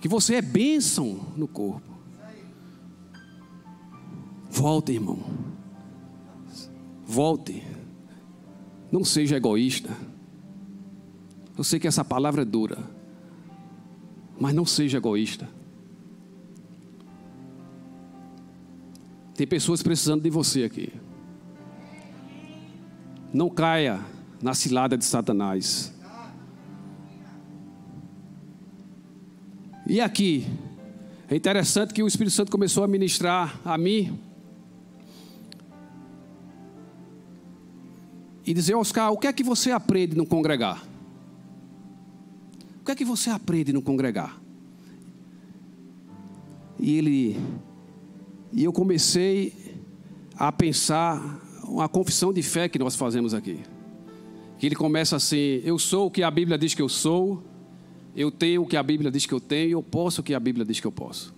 Que 0.00 0.08
você 0.08 0.36
é 0.36 0.40
bênção 0.40 1.20
no 1.36 1.46
corpo. 1.46 1.94
Volte, 4.50 4.92
irmão. 4.92 5.18
Volte. 7.04 7.62
Não 8.90 9.04
seja 9.04 9.36
egoísta. 9.36 9.94
Eu 11.54 11.64
sei 11.64 11.78
que 11.78 11.86
essa 11.86 12.02
palavra 12.02 12.40
é 12.40 12.46
dura, 12.46 12.95
mas 14.38 14.54
não 14.54 14.64
seja 14.64 14.98
egoísta. 14.98 15.48
Tem 19.34 19.46
pessoas 19.46 19.82
precisando 19.82 20.22
de 20.22 20.30
você 20.30 20.64
aqui. 20.64 20.92
Não 23.32 23.50
caia 23.50 24.00
na 24.40 24.54
cilada 24.54 24.96
de 24.96 25.04
Satanás. 25.04 25.92
E 29.86 30.00
aqui, 30.00 30.46
é 31.28 31.36
interessante 31.36 31.92
que 31.92 32.02
o 32.02 32.06
Espírito 32.06 32.34
Santo 32.34 32.50
começou 32.50 32.82
a 32.82 32.88
ministrar 32.88 33.60
a 33.64 33.76
mim 33.76 34.18
e 38.44 38.54
dizer, 38.54 38.74
Oscar, 38.74 39.12
o 39.12 39.18
que 39.18 39.26
é 39.26 39.32
que 39.32 39.42
você 39.42 39.70
aprende 39.70 40.16
no 40.16 40.24
congregar? 40.24 40.82
Que 42.86 42.92
é 42.92 42.94
que 42.94 43.04
você 43.04 43.30
aprende 43.30 43.72
no 43.72 43.82
congregar? 43.82 44.40
E 46.78 46.96
ele 46.96 47.36
e 48.52 48.62
eu 48.62 48.72
comecei 48.72 49.52
a 50.36 50.52
pensar 50.52 51.40
uma 51.64 51.88
confissão 51.88 52.32
de 52.32 52.42
fé 52.42 52.68
que 52.68 52.78
nós 52.78 52.94
fazemos 52.94 53.34
aqui. 53.34 53.58
Que 54.56 54.66
ele 54.66 54.76
começa 54.76 55.16
assim: 55.16 55.60
eu 55.64 55.80
sou 55.80 56.06
o 56.06 56.10
que 56.12 56.22
a 56.22 56.30
Bíblia 56.30 56.56
diz 56.56 56.74
que 56.74 56.80
eu 56.80 56.88
sou, 56.88 57.42
eu 58.14 58.30
tenho 58.30 58.62
o 58.62 58.66
que 58.66 58.76
a 58.76 58.82
Bíblia 58.84 59.10
diz 59.10 59.26
que 59.26 59.34
eu 59.34 59.40
tenho, 59.40 59.72
eu 59.72 59.82
posso 59.82 60.20
o 60.20 60.24
que 60.24 60.32
a 60.32 60.38
Bíblia 60.38 60.64
diz 60.64 60.78
que 60.78 60.86
eu 60.86 60.92
posso. 60.92 61.34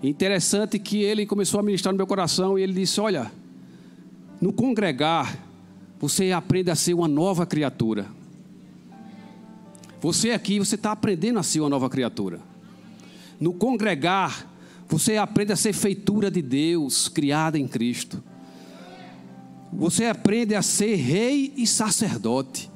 Interessante 0.00 0.78
que 0.78 1.02
ele 1.02 1.26
começou 1.26 1.58
a 1.58 1.64
ministrar 1.64 1.92
no 1.92 1.96
meu 1.96 2.06
coração 2.06 2.56
e 2.56 2.62
ele 2.62 2.74
disse: 2.74 3.00
Olha, 3.00 3.32
no 4.40 4.52
congregar, 4.52 5.36
você 5.98 6.30
aprende 6.30 6.70
a 6.70 6.76
ser 6.76 6.94
uma 6.94 7.08
nova 7.08 7.44
criatura. 7.44 8.21
Você 10.02 10.32
aqui, 10.32 10.58
você 10.58 10.74
está 10.74 10.90
aprendendo 10.90 11.38
a 11.38 11.44
ser 11.44 11.60
uma 11.60 11.68
nova 11.68 11.88
criatura. 11.88 12.40
No 13.38 13.52
congregar, 13.52 14.52
você 14.88 15.16
aprende 15.16 15.52
a 15.52 15.56
ser 15.56 15.72
feitura 15.72 16.28
de 16.28 16.42
Deus, 16.42 17.08
criada 17.08 17.56
em 17.56 17.68
Cristo. 17.68 18.20
Você 19.72 20.06
aprende 20.06 20.56
a 20.56 20.60
ser 20.60 20.96
rei 20.96 21.54
e 21.56 21.68
sacerdote. 21.68 22.68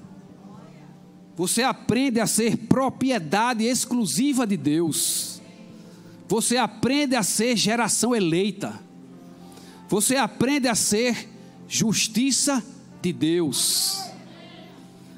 Você 1.35 1.65
aprende 1.65 2.21
a 2.21 2.29
ser 2.29 2.57
propriedade 2.57 3.65
exclusiva 3.65 4.47
de 4.47 4.57
Deus. 4.57 5.43
Você 6.29 6.57
aprende 6.57 7.17
a 7.17 7.25
ser 7.25 7.57
geração 7.57 8.15
eleita. 8.15 8.79
Você 9.89 10.15
aprende 10.15 10.69
a 10.69 10.77
ser 10.77 11.29
justiça 11.67 12.65
de 13.03 13.13
Deus. 13.13 14.16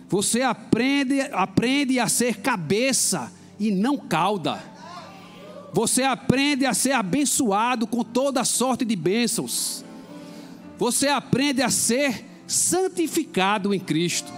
Você 0.09 0.43
aprende, 0.43 1.21
aprende 1.21 1.99
a 1.99 2.09
ser 2.09 2.37
cabeça 2.39 3.33
e 3.59 3.71
não 3.71 3.99
cauda. 3.99 4.63
Você 5.73 6.03
aprende 6.03 6.65
a 6.65 6.73
ser 6.73 6.93
abençoado 6.93 7.87
com 7.87 8.03
toda 8.03 8.45
sorte 8.45 8.85
de 8.85 8.97
bênçãos. 8.97 9.85
Você 10.79 11.09
aprende 11.09 11.61
a 11.61 11.69
ser 11.69 12.25
santificado 12.47 13.75
em 13.75 13.81
Cristo. 13.81 14.33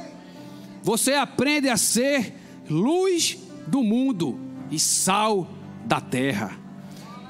Você 0.83 1.14
aprende 1.14 1.68
a 1.68 1.76
ser 1.76 2.35
luz 2.68 3.38
do 3.66 3.83
mundo 3.83 4.38
e 4.70 4.78
sal 4.78 5.48
da 5.85 6.00
terra. 6.00 6.59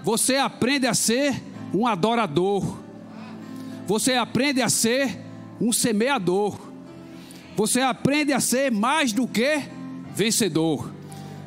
Você 0.03 0.37
aprende 0.37 0.87
a 0.87 0.95
ser 0.95 1.43
um 1.75 1.87
adorador. 1.87 2.79
Você 3.87 4.15
aprende 4.15 4.63
a 4.63 4.71
ser 4.71 5.19
um 5.61 5.73
semeador. 5.73 6.70
Você 7.61 7.83
aprende 7.83 8.33
a 8.33 8.41
ser 8.41 8.73
mais 8.73 9.13
do 9.13 9.29
que 9.29 9.61
vencedor. 10.15 10.91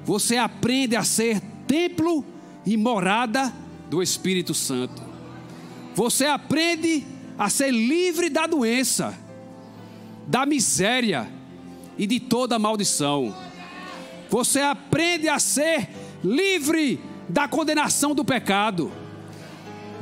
Você 0.06 0.38
aprende 0.38 0.96
a 0.96 1.04
ser 1.04 1.42
templo 1.66 2.24
e 2.64 2.78
morada 2.78 3.52
do 3.90 4.00
Espírito 4.00 4.54
Santo. 4.54 5.02
Você 5.96 6.28
aprende 6.28 7.04
a 7.36 7.50
ser 7.50 7.72
livre 7.72 8.30
da 8.30 8.46
doença, 8.46 9.18
da 10.28 10.46
miséria 10.46 11.28
e 11.98 12.06
de 12.06 12.20
toda 12.20 12.60
maldição. 12.60 13.36
Você 14.30 14.60
aprende 14.60 15.28
a 15.28 15.40
ser 15.40 15.90
livre 16.24 17.02
da 17.28 17.48
condenação 17.48 18.14
do 18.14 18.24
pecado. 18.24 18.92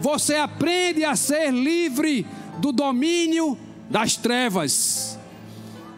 Você 0.02 0.36
aprende 0.36 1.06
a 1.06 1.16
ser 1.16 1.54
livre 1.54 2.28
do 2.58 2.74
domínio 2.74 3.58
das 3.90 4.18
trevas. 4.18 5.21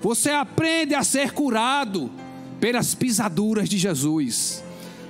Você 0.03 0.31
aprende 0.31 0.93
a 0.93 1.01
ser 1.01 1.31
curado 1.31 2.11
pelas 2.59 2.93
pisaduras 2.93 3.69
de 3.69 3.77
Jesus. 3.77 4.61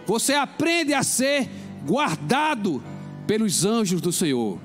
Você 0.05 0.35
aprende 0.35 0.93
a 0.93 1.01
ser 1.01 1.49
guardado 1.83 2.83
pelos 3.25 3.65
anjos 3.65 3.99
do 3.99 4.11
Senhor. 4.11 4.59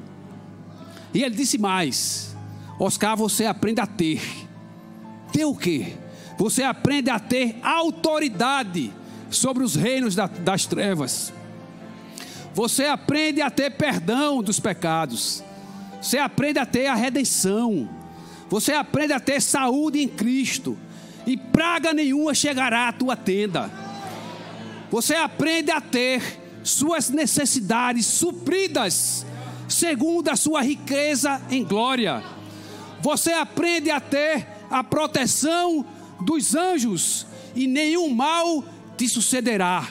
E 1.14 1.22
ele 1.22 1.34
disse 1.34 1.56
mais: 1.56 2.36
Oscar, 2.78 3.16
você 3.16 3.46
aprende 3.46 3.80
a 3.80 3.86
ter. 3.86 4.20
Ter 5.32 5.46
o 5.46 5.54
quê? 5.54 5.96
Você 6.36 6.62
aprende 6.62 7.08
a 7.08 7.18
ter 7.18 7.56
autoridade 7.62 8.92
sobre 9.30 9.64
os 9.64 9.74
reinos 9.74 10.14
das 10.14 10.66
trevas. 10.66 11.32
Você 12.52 12.84
aprende 12.84 13.40
a 13.40 13.50
ter 13.50 13.70
perdão 13.70 14.42
dos 14.42 14.60
pecados. 14.60 15.42
Você 16.02 16.18
aprende 16.18 16.58
a 16.58 16.66
ter 16.66 16.86
a 16.86 16.94
redenção. 16.94 17.97
Você 18.48 18.72
aprende 18.72 19.12
a 19.12 19.20
ter 19.20 19.40
saúde 19.42 20.00
em 20.00 20.08
Cristo, 20.08 20.76
e 21.26 21.36
praga 21.36 21.92
nenhuma 21.92 22.34
chegará 22.34 22.88
à 22.88 22.92
tua 22.92 23.14
tenda. 23.14 23.70
Você 24.90 25.14
aprende 25.14 25.70
a 25.70 25.80
ter 25.80 26.22
suas 26.62 27.10
necessidades 27.10 28.06
supridas, 28.06 29.26
segundo 29.68 30.28
a 30.28 30.36
sua 30.36 30.62
riqueza 30.62 31.40
em 31.50 31.62
glória. 31.62 32.22
Você 33.02 33.32
aprende 33.32 33.90
a 33.90 34.00
ter 34.00 34.46
a 34.70 34.82
proteção 34.82 35.84
dos 36.20 36.54
anjos, 36.54 37.26
e 37.54 37.66
nenhum 37.66 38.08
mal 38.08 38.64
te 38.96 39.08
sucederá. 39.08 39.86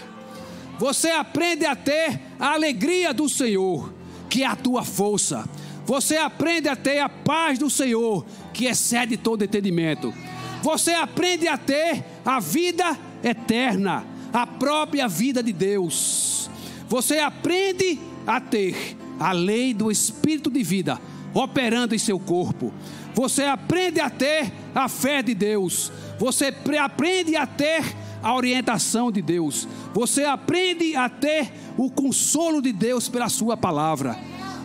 Você 0.80 1.10
aprende 1.10 1.66
a 1.66 1.76
ter 1.76 2.20
a 2.40 2.54
alegria 2.54 3.14
do 3.14 3.30
Senhor, 3.30 3.94
que 4.30 4.44
é 4.44 4.46
a 4.46 4.56
tua 4.56 4.84
força. 4.84 5.48
Você 5.86 6.18
aprende 6.18 6.68
a 6.68 6.76
ter 6.76 7.00
a 7.00 7.08
paz 7.08 7.58
do 7.58 7.70
Senhor, 7.70 8.26
que 8.58 8.66
excede 8.66 9.16
todo 9.16 9.44
entendimento. 9.44 10.12
Você 10.64 10.92
aprende 10.92 11.48
a 11.48 11.58
ter 11.60 12.04
a 12.26 12.40
vida 12.40 12.98
eterna, 13.24 14.04
a 14.34 14.48
própria 14.48 15.08
vida 15.08 15.44
de 15.44 15.54
Deus. 15.54 16.50
Você 16.90 17.20
aprende 17.20 18.00
a 18.26 18.42
ter 18.42 18.98
a 19.20 19.32
lei 19.32 19.76
do 19.76 19.92
Espírito 19.92 20.50
de 20.50 20.64
vida 20.64 21.00
operando 21.36 21.94
em 21.94 22.00
seu 22.00 22.20
corpo. 22.20 22.74
Você 23.14 23.44
aprende 23.44 24.00
a 24.00 24.10
ter 24.10 24.52
a 24.74 24.90
fé 24.90 25.22
de 25.22 25.36
Deus. 25.36 25.92
Você 26.18 26.52
aprende 26.80 27.36
a 27.36 27.46
ter 27.46 27.84
a 28.24 28.34
orientação 28.34 29.12
de 29.12 29.22
Deus. 29.22 29.68
Você 29.94 30.24
aprende 30.24 30.96
a 30.96 31.08
ter 31.08 31.52
o 31.78 31.92
consolo 31.92 32.60
de 32.60 32.74
Deus 32.74 33.08
pela 33.08 33.30
Sua 33.30 33.56
palavra. 33.56 34.18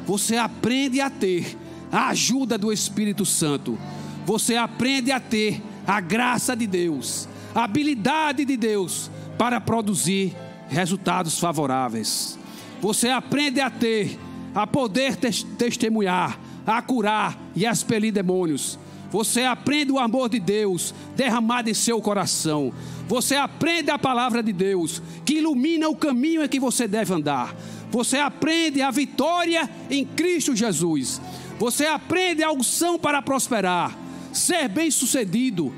Você 0.06 0.36
aprende 0.36 0.98
a 0.98 1.10
ter 1.10 1.58
a 1.92 2.08
ajuda 2.08 2.56
do 2.56 2.72
Espírito 2.72 3.26
Santo. 3.26 3.78
Você 4.24 4.56
aprende 4.56 5.12
a 5.12 5.20
ter 5.20 5.62
a 5.86 6.00
graça 6.00 6.56
de 6.56 6.66
Deus, 6.66 7.28
a 7.54 7.64
habilidade 7.64 8.44
de 8.46 8.56
Deus 8.56 9.10
para 9.36 9.60
produzir 9.60 10.34
resultados 10.68 11.38
favoráveis. 11.38 12.38
Você 12.80 13.10
aprende 13.10 13.60
a 13.60 13.68
ter, 13.68 14.18
a 14.54 14.66
poder 14.66 15.16
testemunhar, 15.16 16.38
a 16.66 16.80
curar 16.80 17.38
e 17.54 17.66
a 17.66 17.70
expelir 17.70 18.12
demônios. 18.12 18.78
Você 19.10 19.42
aprende 19.42 19.92
o 19.92 19.98
amor 19.98 20.30
de 20.30 20.40
Deus 20.40 20.94
derramado 21.14 21.68
em 21.68 21.74
seu 21.74 22.00
coração. 22.00 22.72
Você 23.06 23.36
aprende 23.36 23.90
a 23.90 23.98
palavra 23.98 24.42
de 24.42 24.54
Deus 24.54 25.02
que 25.22 25.34
ilumina 25.34 25.86
o 25.88 25.94
caminho 25.94 26.42
em 26.42 26.48
que 26.48 26.58
você 26.58 26.88
deve 26.88 27.12
andar. 27.12 27.54
Você 27.90 28.16
aprende 28.16 28.80
a 28.80 28.90
vitória 28.90 29.68
em 29.90 30.02
Cristo 30.02 30.56
Jesus. 30.56 31.20
Você 31.62 31.86
aprende 31.86 32.42
a 32.42 32.50
unção 32.50 32.98
para 32.98 33.22
prosperar, 33.22 33.96
ser 34.32 34.68
bem-sucedido, 34.68 35.72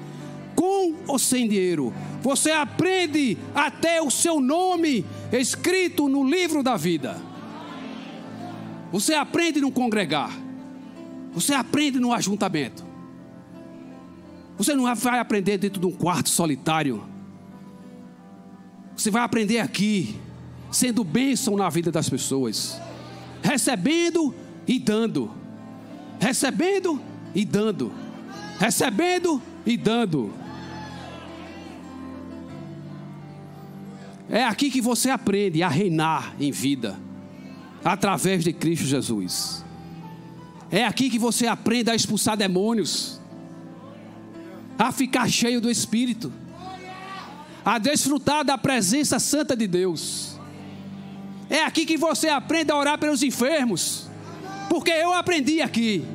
com 0.56 0.94
ou 1.06 1.18
sem 1.18 1.46
dinheiro. 1.46 1.92
Você 2.22 2.50
aprende 2.50 3.36
até 3.54 4.00
o 4.00 4.10
seu 4.10 4.40
nome 4.40 5.04
escrito 5.30 6.08
no 6.08 6.26
livro 6.26 6.62
da 6.62 6.74
vida. 6.74 7.20
Você 8.92 9.12
aprende 9.12 9.60
no 9.60 9.70
congregar. 9.70 10.34
Você 11.34 11.52
aprende 11.52 12.00
no 12.00 12.14
ajuntamento. 12.14 12.82
Você 14.56 14.74
não 14.74 14.84
vai 14.94 15.18
aprender 15.18 15.58
dentro 15.58 15.78
de 15.78 15.86
um 15.86 15.92
quarto 15.92 16.30
solitário. 16.30 17.04
Você 18.96 19.10
vai 19.10 19.22
aprender 19.22 19.58
aqui, 19.58 20.18
sendo 20.70 21.04
bênção 21.04 21.58
na 21.58 21.68
vida 21.68 21.92
das 21.92 22.08
pessoas, 22.08 22.80
recebendo 23.42 24.34
e 24.66 24.78
dando, 24.78 25.43
recebendo 26.24 26.98
e 27.34 27.44
dando, 27.44 27.92
recebendo 28.58 29.42
e 29.66 29.76
dando. 29.76 30.32
É 34.30 34.42
aqui 34.42 34.70
que 34.70 34.80
você 34.80 35.10
aprende 35.10 35.62
a 35.62 35.68
reinar 35.68 36.34
em 36.40 36.50
vida, 36.50 36.98
através 37.84 38.42
de 38.42 38.54
Cristo 38.54 38.86
Jesus. 38.86 39.62
É 40.70 40.86
aqui 40.86 41.10
que 41.10 41.18
você 41.18 41.46
aprende 41.46 41.90
a 41.90 41.94
expulsar 41.94 42.38
demônios, 42.38 43.20
a 44.78 44.90
ficar 44.90 45.28
cheio 45.28 45.60
do 45.60 45.70
Espírito, 45.70 46.32
a 47.62 47.78
desfrutar 47.78 48.42
da 48.46 48.56
presença 48.56 49.18
santa 49.18 49.54
de 49.54 49.66
Deus. 49.66 50.38
É 51.50 51.62
aqui 51.64 51.84
que 51.84 51.98
você 51.98 52.30
aprende 52.30 52.72
a 52.72 52.76
orar 52.76 52.98
pelos 52.98 53.22
enfermos, 53.22 54.08
porque 54.70 54.90
eu 54.90 55.12
aprendi 55.12 55.60
aqui. 55.60 56.13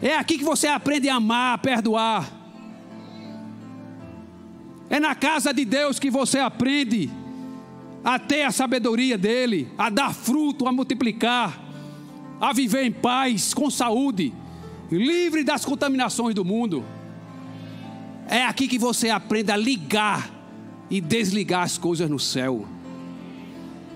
É 0.00 0.16
aqui 0.16 0.38
que 0.38 0.44
você 0.44 0.66
aprende 0.66 1.08
a 1.08 1.16
amar, 1.16 1.54
a 1.54 1.58
perdoar. 1.58 2.28
É 4.90 4.98
na 4.98 5.14
casa 5.14 5.52
de 5.52 5.64
Deus 5.64 5.98
que 5.98 6.10
você 6.10 6.38
aprende 6.38 7.10
a 8.04 8.18
ter 8.18 8.42
a 8.42 8.50
sabedoria 8.50 9.18
dele, 9.18 9.68
a 9.76 9.90
dar 9.90 10.14
fruto, 10.14 10.66
a 10.66 10.72
multiplicar, 10.72 11.60
a 12.40 12.52
viver 12.52 12.84
em 12.84 12.92
paz, 12.92 13.52
com 13.52 13.70
saúde, 13.70 14.32
livre 14.90 15.42
das 15.42 15.64
contaminações 15.64 16.34
do 16.34 16.44
mundo. 16.44 16.84
É 18.28 18.44
aqui 18.44 18.68
que 18.68 18.78
você 18.78 19.10
aprende 19.10 19.50
a 19.50 19.56
ligar 19.56 20.30
e 20.90 21.00
desligar 21.00 21.62
as 21.62 21.76
coisas 21.76 22.08
no 22.08 22.18
céu. 22.18 22.66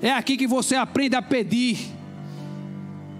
É 0.02 0.10
aqui 0.10 0.36
que 0.36 0.46
você 0.46 0.74
aprende 0.74 1.14
a 1.14 1.22
pedir 1.22 1.78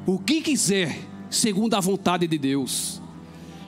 o 0.05 0.19
que 0.19 0.41
quiser, 0.41 0.99
segundo 1.33 1.75
a 1.75 1.81
vontade 1.81 2.27
de 2.27 2.39
Deus. 2.39 3.01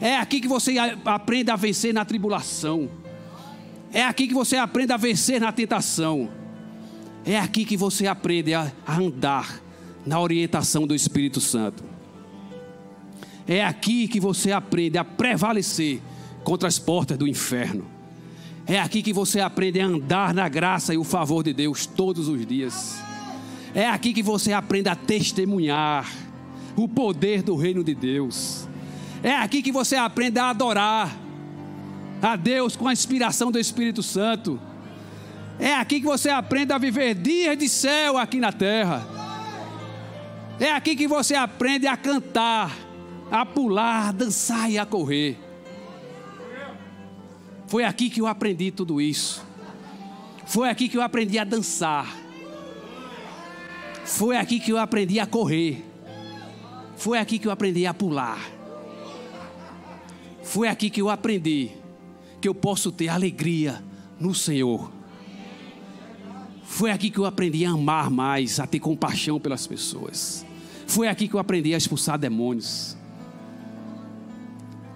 É 0.00 0.16
aqui 0.16 0.40
que 0.40 0.48
você 0.48 0.76
aprende 1.04 1.50
a 1.50 1.56
vencer 1.56 1.94
na 1.94 2.04
tribulação. 2.04 2.90
É 3.92 4.04
aqui 4.04 4.28
que 4.28 4.34
você 4.34 4.56
aprende 4.56 4.92
a 4.92 4.96
vencer 4.96 5.40
na 5.40 5.50
tentação. 5.50 6.28
É 7.24 7.38
aqui 7.38 7.64
que 7.64 7.76
você 7.76 8.06
aprende 8.06 8.52
a, 8.52 8.70
andar 8.86 9.62
na 10.04 10.20
orientação 10.20 10.86
do 10.86 10.94
Espírito 10.94 11.40
Santo. 11.40 11.82
É 13.46 13.64
aqui 13.64 14.08
que 14.08 14.20
você 14.20 14.52
aprende 14.52 14.98
a 14.98 15.04
prevalecer 15.04 16.00
contra 16.42 16.68
as 16.68 16.78
portas 16.78 17.16
do 17.16 17.26
inferno. 17.26 17.86
É 18.66 18.78
aqui 18.78 19.02
que 19.02 19.12
você 19.12 19.40
aprende 19.40 19.80
a 19.80 19.86
andar 19.86 20.34
na 20.34 20.48
graça 20.48 20.92
e 20.92 20.98
o 20.98 21.04
favor 21.04 21.42
de 21.42 21.52
Deus 21.52 21.86
todos 21.86 22.28
os 22.28 22.44
dias. 22.46 22.98
É 23.74 23.88
aqui 23.88 24.12
que 24.12 24.22
você 24.22 24.52
aprende 24.52 24.88
a 24.88 24.96
testemunhar 24.96 26.23
o 26.76 26.88
poder 26.88 27.42
do 27.42 27.56
reino 27.56 27.82
de 27.84 27.94
Deus. 27.94 28.68
É 29.22 29.34
aqui 29.34 29.62
que 29.62 29.72
você 29.72 29.96
aprende 29.96 30.38
a 30.38 30.50
adorar 30.50 31.16
a 32.20 32.36
Deus 32.36 32.76
com 32.76 32.88
a 32.88 32.92
inspiração 32.92 33.50
do 33.50 33.58
Espírito 33.58 34.02
Santo. 34.02 34.60
É 35.58 35.74
aqui 35.74 36.00
que 36.00 36.06
você 36.06 36.30
aprende 36.30 36.72
a 36.72 36.78
viver 36.78 37.14
dias 37.14 37.56
de 37.56 37.68
céu 37.68 38.18
aqui 38.18 38.38
na 38.38 38.52
terra. 38.52 39.06
É 40.58 40.72
aqui 40.72 40.96
que 40.96 41.08
você 41.08 41.34
aprende 41.34 41.86
a 41.86 41.96
cantar, 41.96 42.76
a 43.30 43.44
pular, 43.44 44.08
a 44.08 44.12
dançar 44.12 44.70
e 44.70 44.78
a 44.78 44.86
correr. 44.86 45.38
Foi 47.66 47.84
aqui 47.84 48.10
que 48.10 48.20
eu 48.20 48.26
aprendi 48.26 48.70
tudo 48.70 49.00
isso. 49.00 49.44
Foi 50.46 50.68
aqui 50.68 50.88
que 50.88 50.96
eu 50.96 51.02
aprendi 51.02 51.38
a 51.38 51.44
dançar. 51.44 52.06
Foi 54.04 54.36
aqui 54.36 54.60
que 54.60 54.70
eu 54.70 54.78
aprendi 54.78 55.18
a 55.18 55.26
correr. 55.26 55.84
Foi 56.96 57.18
aqui 57.18 57.38
que 57.38 57.46
eu 57.46 57.52
aprendi 57.52 57.86
a 57.86 57.94
pular. 57.94 58.38
Foi 60.42 60.68
aqui 60.68 60.90
que 60.90 61.00
eu 61.00 61.08
aprendi 61.08 61.70
que 62.40 62.48
eu 62.48 62.54
posso 62.54 62.92
ter 62.92 63.08
alegria 63.08 63.82
no 64.20 64.34
Senhor. 64.34 64.92
Foi 66.62 66.90
aqui 66.90 67.10
que 67.10 67.18
eu 67.18 67.24
aprendi 67.24 67.64
a 67.64 67.70
amar 67.70 68.10
mais, 68.10 68.60
a 68.60 68.66
ter 68.66 68.78
compaixão 68.78 69.40
pelas 69.40 69.66
pessoas. 69.66 70.44
Foi 70.86 71.08
aqui 71.08 71.28
que 71.28 71.34
eu 71.34 71.40
aprendi 71.40 71.74
a 71.74 71.76
expulsar 71.76 72.18
demônios. 72.18 72.96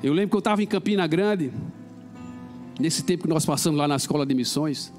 Eu 0.02 0.12
lembro 0.12 0.30
que 0.30 0.37
eu 0.37 0.40
estava 0.40 0.62
em 0.62 0.66
Campina 0.66 1.06
Grande, 1.06 1.52
nesse 2.78 3.02
tempo 3.02 3.24
que 3.24 3.28
nós 3.28 3.44
passamos 3.44 3.78
lá 3.78 3.88
na 3.88 3.96
escola 3.96 4.24
de 4.24 4.34
missões. 4.34 4.92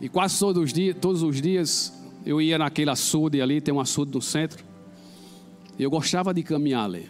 E 0.00 0.08
quase 0.08 0.38
todos 0.38 0.62
os 0.62 0.72
dias, 0.72 0.96
todos 1.00 1.22
os 1.22 1.40
dias 1.40 1.92
eu 2.26 2.42
ia 2.42 2.58
naquele 2.58 2.90
açude 2.90 3.40
ali, 3.40 3.60
tem 3.60 3.72
um 3.72 3.80
açude 3.80 4.12
no 4.12 4.20
centro. 4.20 4.62
E 5.78 5.82
eu 5.82 5.90
gostava 5.90 6.34
de 6.34 6.42
caminhar 6.42 6.84
ali 6.84 7.08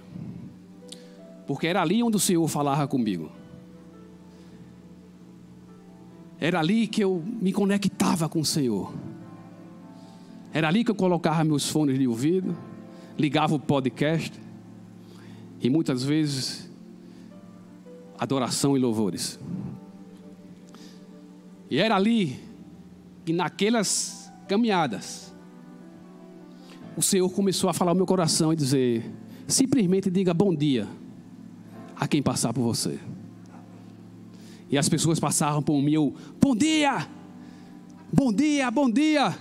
porque 1.47 1.67
era 1.67 1.81
ali 1.81 2.03
onde 2.03 2.17
o 2.17 2.21
Senhor 2.21 2.47
falava 2.49 2.87
comigo. 2.89 3.31
Era 6.39 6.59
ali 6.61 6.87
que 6.87 7.03
eu 7.03 7.23
me 7.25 7.53
conectava 7.53 8.29
com 8.29 8.41
o 8.41 8.45
Senhor. 8.45 8.93
Era 10.53 10.69
ali 10.69 10.85
que 10.85 10.91
eu 10.91 10.95
colocava 10.95 11.45
meus 11.45 11.69
fones 11.69 11.99
de 11.99 12.07
ouvido, 12.07 12.57
ligava 13.19 13.55
o 13.55 13.61
podcast 13.61 14.33
e 15.61 15.71
muitas 15.71 16.03
vezes 16.03 16.69
adoração 18.19 18.77
e 18.77 18.81
louvores. 18.81 19.39
E 21.71 21.79
era 21.79 21.97
ali 21.97 22.39
que 23.25 23.33
naquelas 23.33 24.26
caminhadas 24.47 25.27
o 26.97 27.03
Senhor 27.03 27.29
começou 27.31 27.69
a 27.69 27.75
falar 27.75 27.91
ao 27.91 27.95
meu 27.95 28.07
coração 28.07 28.53
e 28.53 28.57
dizer: 28.57 29.05
simplesmente 29.47 30.11
diga 30.11 30.33
bom 30.33 30.55
dia 30.55 30.89
a 31.95 32.09
quem 32.09 32.23
passar 32.23 32.53
por 32.55 32.63
você. 32.63 32.99
E 34.71 34.77
as 34.79 34.89
pessoas 34.89 35.21
passavam 35.21 35.63
por 35.63 35.81
mim, 35.81 36.13
bom 36.41 36.57
dia, 36.57 37.07
bom 38.13 38.33
dia, 38.33 38.71
bom 38.71 38.91
dia. 38.91 39.37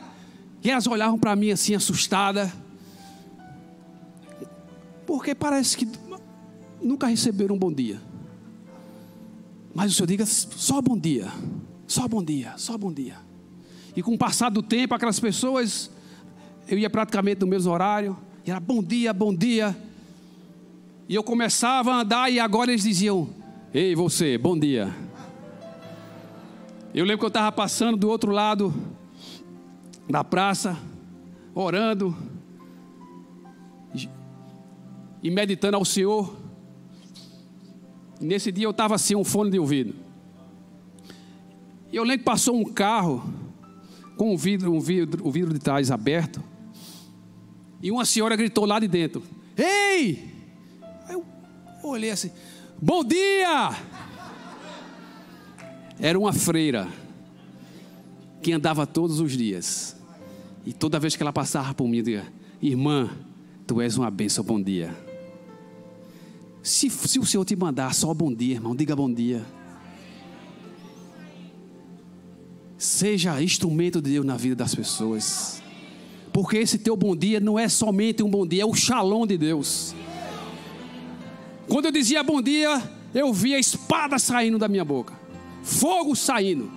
E 0.61 0.69
elas 0.69 0.85
olhavam 0.85 1.17
para 1.17 1.35
mim 1.35 1.51
assim, 1.51 1.73
assustada, 1.73 2.51
porque 5.07 5.33
parece 5.33 5.77
que 5.77 5.87
nunca 6.81 7.07
receberam 7.07 7.55
um 7.55 7.59
bom 7.59 7.71
dia. 7.71 8.01
Mas 9.73 9.91
o 9.91 9.95
Senhor 9.95 10.07
diga 10.07 10.25
só 10.25 10.81
bom 10.81 10.97
dia, 10.97 11.31
só 11.87 12.07
bom 12.07 12.23
dia, 12.23 12.53
só 12.57 12.77
bom 12.77 12.91
dia. 12.91 13.24
E 13.95 14.03
com 14.03 14.13
o 14.13 14.17
passar 14.17 14.49
do 14.49 14.61
tempo, 14.61 14.93
aquelas 14.93 15.19
pessoas, 15.19 15.89
eu 16.67 16.77
ia 16.77 16.89
praticamente 16.89 17.41
no 17.41 17.47
mesmo 17.47 17.71
horário, 17.71 18.17
e 18.45 18.51
era 18.51 18.59
bom 18.59 18.83
dia, 18.83 19.13
bom 19.13 19.33
dia. 19.33 19.75
E 21.07 21.15
eu 21.15 21.23
começava 21.23 21.93
a 21.93 22.01
andar 22.01 22.31
e 22.31 22.39
agora 22.39 22.71
eles 22.71 22.83
diziam: 22.83 23.29
Ei, 23.73 23.95
você, 23.95 24.37
bom 24.37 24.57
dia. 24.57 24.93
Eu 26.93 27.05
lembro 27.05 27.19
que 27.19 27.25
eu 27.25 27.29
estava 27.29 27.51
passando 27.51 27.97
do 27.97 28.09
outro 28.09 28.31
lado 28.31 28.73
da 30.09 30.23
praça, 30.23 30.77
orando 31.53 32.15
e 35.21 35.31
meditando 35.31 35.77
ao 35.77 35.85
Senhor. 35.85 36.35
Nesse 38.19 38.51
dia 38.51 38.65
eu 38.65 38.71
estava 38.71 38.95
assim, 38.95 39.15
um 39.15 39.23
fone 39.23 39.51
de 39.51 39.59
ouvido. 39.59 39.95
E 41.91 41.95
eu 41.95 42.03
lembro 42.03 42.19
que 42.19 42.25
passou 42.25 42.55
um 42.55 42.63
carro 42.63 43.23
com 44.17 44.33
o 44.33 44.37
vidro, 44.37 44.73
um 44.73 44.79
vidro, 44.79 45.25
o 45.27 45.31
vidro 45.31 45.53
de 45.53 45.59
trás 45.59 45.91
aberto. 45.91 46.41
E 47.81 47.91
uma 47.91 48.05
senhora 48.05 48.35
gritou 48.35 48.65
lá 48.65 48.79
de 48.79 48.87
dentro: 48.87 49.21
Ei! 49.57 50.35
Olhei 51.83 52.09
assim, 52.09 52.31
bom 52.81 53.03
dia! 53.03 53.69
Era 55.99 56.17
uma 56.17 56.33
freira 56.33 56.87
que 58.41 58.51
andava 58.51 58.87
todos 58.87 59.19
os 59.19 59.37
dias. 59.37 59.95
E 60.65 60.73
toda 60.73 60.99
vez 60.99 61.15
que 61.15 61.21
ela 61.21 61.31
passava 61.31 61.73
por 61.75 61.87
mim, 61.87 61.97
eu 61.97 62.03
dizia, 62.03 62.33
irmã, 62.61 63.09
tu 63.67 63.79
és 63.79 63.97
uma 63.97 64.09
bênção, 64.09 64.43
bom 64.43 64.59
dia. 64.59 64.95
Se, 66.63 66.89
se 66.89 67.19
o 67.19 67.25
Senhor 67.25 67.45
te 67.45 67.55
mandar 67.55 67.93
só 67.93 68.11
bom 68.13 68.33
dia, 68.33 68.55
irmão, 68.55 68.75
diga 68.75 68.95
bom 68.95 69.11
dia. 69.11 69.45
Seja 72.77 73.41
instrumento 73.41 74.01
de 74.01 74.11
Deus 74.11 74.25
na 74.25 74.35
vida 74.35 74.55
das 74.55 74.75
pessoas. 74.75 75.61
Porque 76.33 76.57
esse 76.57 76.77
teu 76.77 76.97
bom 76.97 77.15
dia 77.15 77.39
não 77.39 77.57
é 77.57 77.69
somente 77.69 78.21
um 78.21 78.29
bom 78.29 78.45
dia, 78.45 78.63
é 78.63 78.65
o 78.65 78.73
shalom 78.73 79.25
de 79.25 79.37
Deus. 79.37 79.95
Quando 81.67 81.85
eu 81.85 81.91
dizia 81.91 82.21
bom 82.21 82.41
dia, 82.41 82.81
eu 83.13 83.33
via 83.33 83.57
espada 83.57 84.19
saindo 84.19 84.57
da 84.57 84.67
minha 84.67 84.83
boca, 84.83 85.13
fogo 85.63 86.15
saindo. 86.15 86.69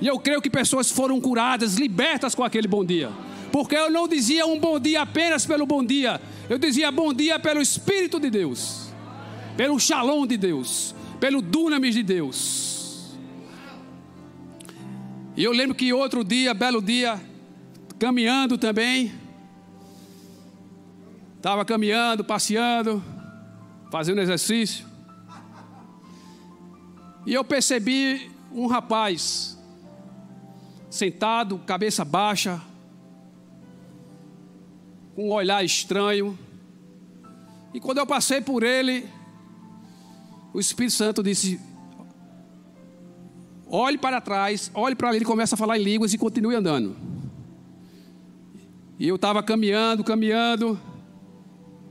E 0.00 0.06
eu 0.06 0.18
creio 0.18 0.40
que 0.40 0.48
pessoas 0.48 0.90
foram 0.90 1.20
curadas, 1.20 1.74
libertas 1.74 2.34
com 2.34 2.42
aquele 2.42 2.66
bom 2.66 2.84
dia. 2.84 3.10
Porque 3.52 3.76
eu 3.76 3.90
não 3.90 4.08
dizia 4.08 4.46
um 4.46 4.58
bom 4.58 4.78
dia 4.78 5.02
apenas 5.02 5.44
pelo 5.44 5.66
bom 5.66 5.84
dia, 5.84 6.20
eu 6.48 6.58
dizia 6.58 6.90
bom 6.90 7.12
dia 7.12 7.38
pelo 7.38 7.60
Espírito 7.60 8.18
de 8.18 8.30
Deus, 8.30 8.88
pelo 9.56 9.78
shalom 9.78 10.26
de 10.26 10.36
Deus, 10.36 10.94
pelo 11.20 11.42
dunamis 11.42 11.94
de 11.94 12.02
Deus. 12.02 12.77
E 15.38 15.44
eu 15.44 15.52
lembro 15.52 15.72
que 15.72 15.92
outro 15.92 16.24
dia, 16.24 16.52
belo 16.52 16.82
dia, 16.82 17.16
caminhando 17.96 18.58
também, 18.58 19.12
estava 21.36 21.64
caminhando, 21.64 22.24
passeando, 22.24 23.00
fazendo 23.88 24.20
exercício, 24.20 24.84
e 27.24 27.32
eu 27.32 27.44
percebi 27.44 28.32
um 28.50 28.66
rapaz 28.66 29.56
sentado, 30.90 31.58
cabeça 31.58 32.04
baixa, 32.04 32.60
com 35.14 35.28
um 35.28 35.32
olhar 35.32 35.64
estranho. 35.64 36.36
E 37.72 37.78
quando 37.78 37.98
eu 37.98 38.06
passei 38.08 38.40
por 38.40 38.64
ele, 38.64 39.08
o 40.52 40.58
Espírito 40.58 40.94
Santo 40.94 41.22
disse: 41.22 41.60
olhe 43.70 43.98
para 43.98 44.20
trás, 44.20 44.70
olhe 44.74 44.94
para 44.94 45.14
ele, 45.14 45.24
começa 45.24 45.54
a 45.54 45.58
falar 45.58 45.78
em 45.78 45.82
línguas 45.82 46.12
e 46.12 46.18
continue 46.18 46.54
andando. 46.54 46.96
E 48.98 49.06
eu 49.06 49.16
estava 49.16 49.42
caminhando, 49.42 50.02
caminhando, 50.02 50.78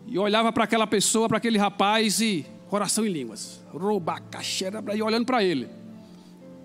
e 0.07 0.19
olhava 0.19 0.51
para 0.51 0.63
aquela 0.63 0.87
pessoa, 0.87 1.27
para 1.27 1.37
aquele 1.37 1.57
rapaz, 1.57 2.19
e 2.19 2.45
coração 2.69 3.05
em 3.05 3.09
línguas, 3.09 3.61
roubacaxera, 3.71 4.83
e 4.95 5.01
olhando 5.01 5.25
para 5.25 5.43
ele, 5.43 5.69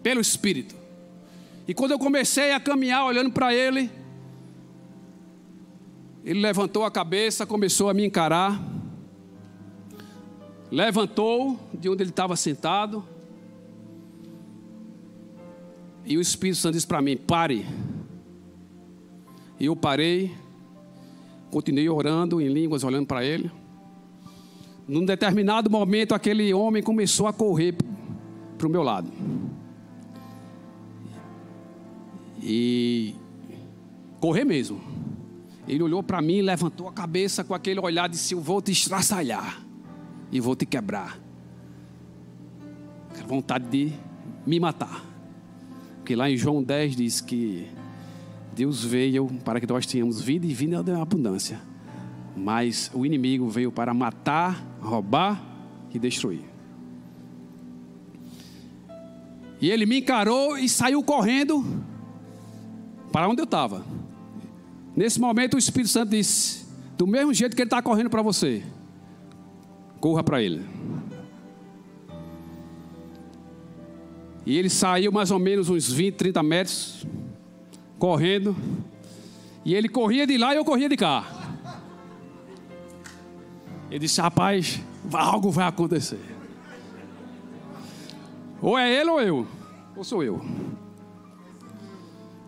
pelo 0.03 0.21
Espírito. 0.21 0.75
E 1.67 1.75
quando 1.75 1.93
eu 1.93 1.99
comecei 1.99 2.53
a 2.53 2.59
caminhar 2.59 3.05
olhando 3.05 3.31
para 3.31 3.55
ele, 3.55 3.91
ele 6.25 6.41
levantou 6.41 6.85
a 6.85 6.91
cabeça, 6.91 7.47
começou 7.47 7.89
a 7.89 7.95
me 7.95 8.05
encarar. 8.05 8.61
Levantou 10.71 11.59
de 11.75 11.89
onde 11.89 12.03
ele 12.03 12.11
estava 12.11 12.37
sentado. 12.37 13.05
E 16.05 16.17
o 16.17 16.21
Espírito 16.21 16.59
Santo 16.59 16.75
disse 16.75 16.87
para 16.87 17.01
mim: 17.01 17.17
pare. 17.17 17.67
E 19.59 19.67
eu 19.67 19.77
parei, 19.77 20.35
continuei 21.51 21.89
orando 21.89 22.41
em 22.41 22.49
línguas, 22.49 22.83
olhando 22.83 23.07
para 23.07 23.25
ele. 23.25 23.51
Num 24.89 25.05
determinado 25.05 25.71
momento, 25.71 26.15
aquele 26.15 26.53
homem 26.53 26.83
começou 26.83 27.29
a 27.29 27.33
correr 27.33 27.77
para 28.59 28.67
o 28.67 28.71
meu 28.71 28.83
lado. 28.83 29.09
E 32.43 33.15
correr 34.21 34.45
mesmo. 34.45 34.81
Ele 35.69 35.83
olhou 35.83 36.03
para 36.03 36.21
mim, 36.21 36.41
levantou 36.41 36.89
a 36.89 36.93
cabeça 36.93 37.45
com 37.45 37.55
aquele 37.55 37.79
olhar 37.79 38.09
e 38.09 38.13
disse: 38.13 38.35
Eu 38.35 38.41
vou 38.41 38.61
te 38.61 38.73
estraçalhar 38.73 39.65
e 40.33 40.41
vou 40.41 40.57
te 40.57 40.67
quebrar. 40.67 41.21
Aquela 43.11 43.29
vontade 43.29 43.65
de 43.69 43.93
me 44.45 44.59
matar. 44.59 45.12
Porque 46.03 46.17
lá 46.17 46.29
em 46.29 46.37
João 46.37 46.65
10 46.65 46.97
diz 46.97 47.21
que 47.21 47.69
Deus 48.57 48.85
veio 48.85 49.29
para 49.45 49.61
que 49.61 49.69
nós 49.69 49.87
tenhamos 49.87 50.21
vida 50.21 50.45
e 50.45 50.53
vida 50.53 50.83
em 50.85 51.01
abundância. 51.01 51.61
Mas 52.37 52.91
o 52.93 53.07
inimigo 53.07 53.49
veio 53.49 53.71
para 53.71 53.95
matar, 53.95 54.67
roubar 54.81 55.41
e 55.95 56.01
destruir. 56.01 56.43
E 59.61 59.71
ele 59.71 59.87
me 59.87 60.01
encarou 60.01 60.59
e 60.59 60.69
saiu 60.69 61.05
correndo 61.05 61.65
para 63.13 63.29
onde 63.29 63.41
eu 63.41 63.45
estava. 63.45 63.87
Nesse 64.97 65.21
momento 65.21 65.55
o 65.55 65.59
Espírito 65.59 65.91
Santo 65.91 66.11
disse: 66.11 66.67
do 66.99 67.07
mesmo 67.07 67.33
jeito 67.33 67.55
que 67.55 67.63
ele 67.63 67.69
está 67.69 67.81
correndo 67.81 68.11
para 68.11 68.23
você, 68.23 68.65
corra 70.01 70.25
para 70.25 70.43
ele. 70.43 70.67
E 74.45 74.59
ele 74.59 74.69
saiu 74.69 75.13
mais 75.13 75.31
ou 75.31 75.39
menos 75.39 75.71
uns 75.71 75.91
20, 75.91 76.17
30 76.17 76.43
metros, 76.43 77.07
correndo. 77.99 78.57
E 79.65 79.75
ele 79.75 79.89
corria 79.89 80.27
de 80.27 80.37
lá 80.37 80.53
e 80.53 80.57
eu 80.57 80.65
corria 80.65 80.89
de 80.89 80.97
cá. 80.97 81.25
Ele 83.89 84.01
disse: 84.01 84.21
Rapaz, 84.21 84.81
algo 85.13 85.51
vai 85.51 85.67
acontecer. 85.67 86.21
Ou 88.61 88.77
é 88.77 88.93
ele 88.93 89.11
ou 89.11 89.21
eu, 89.21 89.47
ou 89.97 90.05
sou 90.05 90.23
eu. 90.23 90.45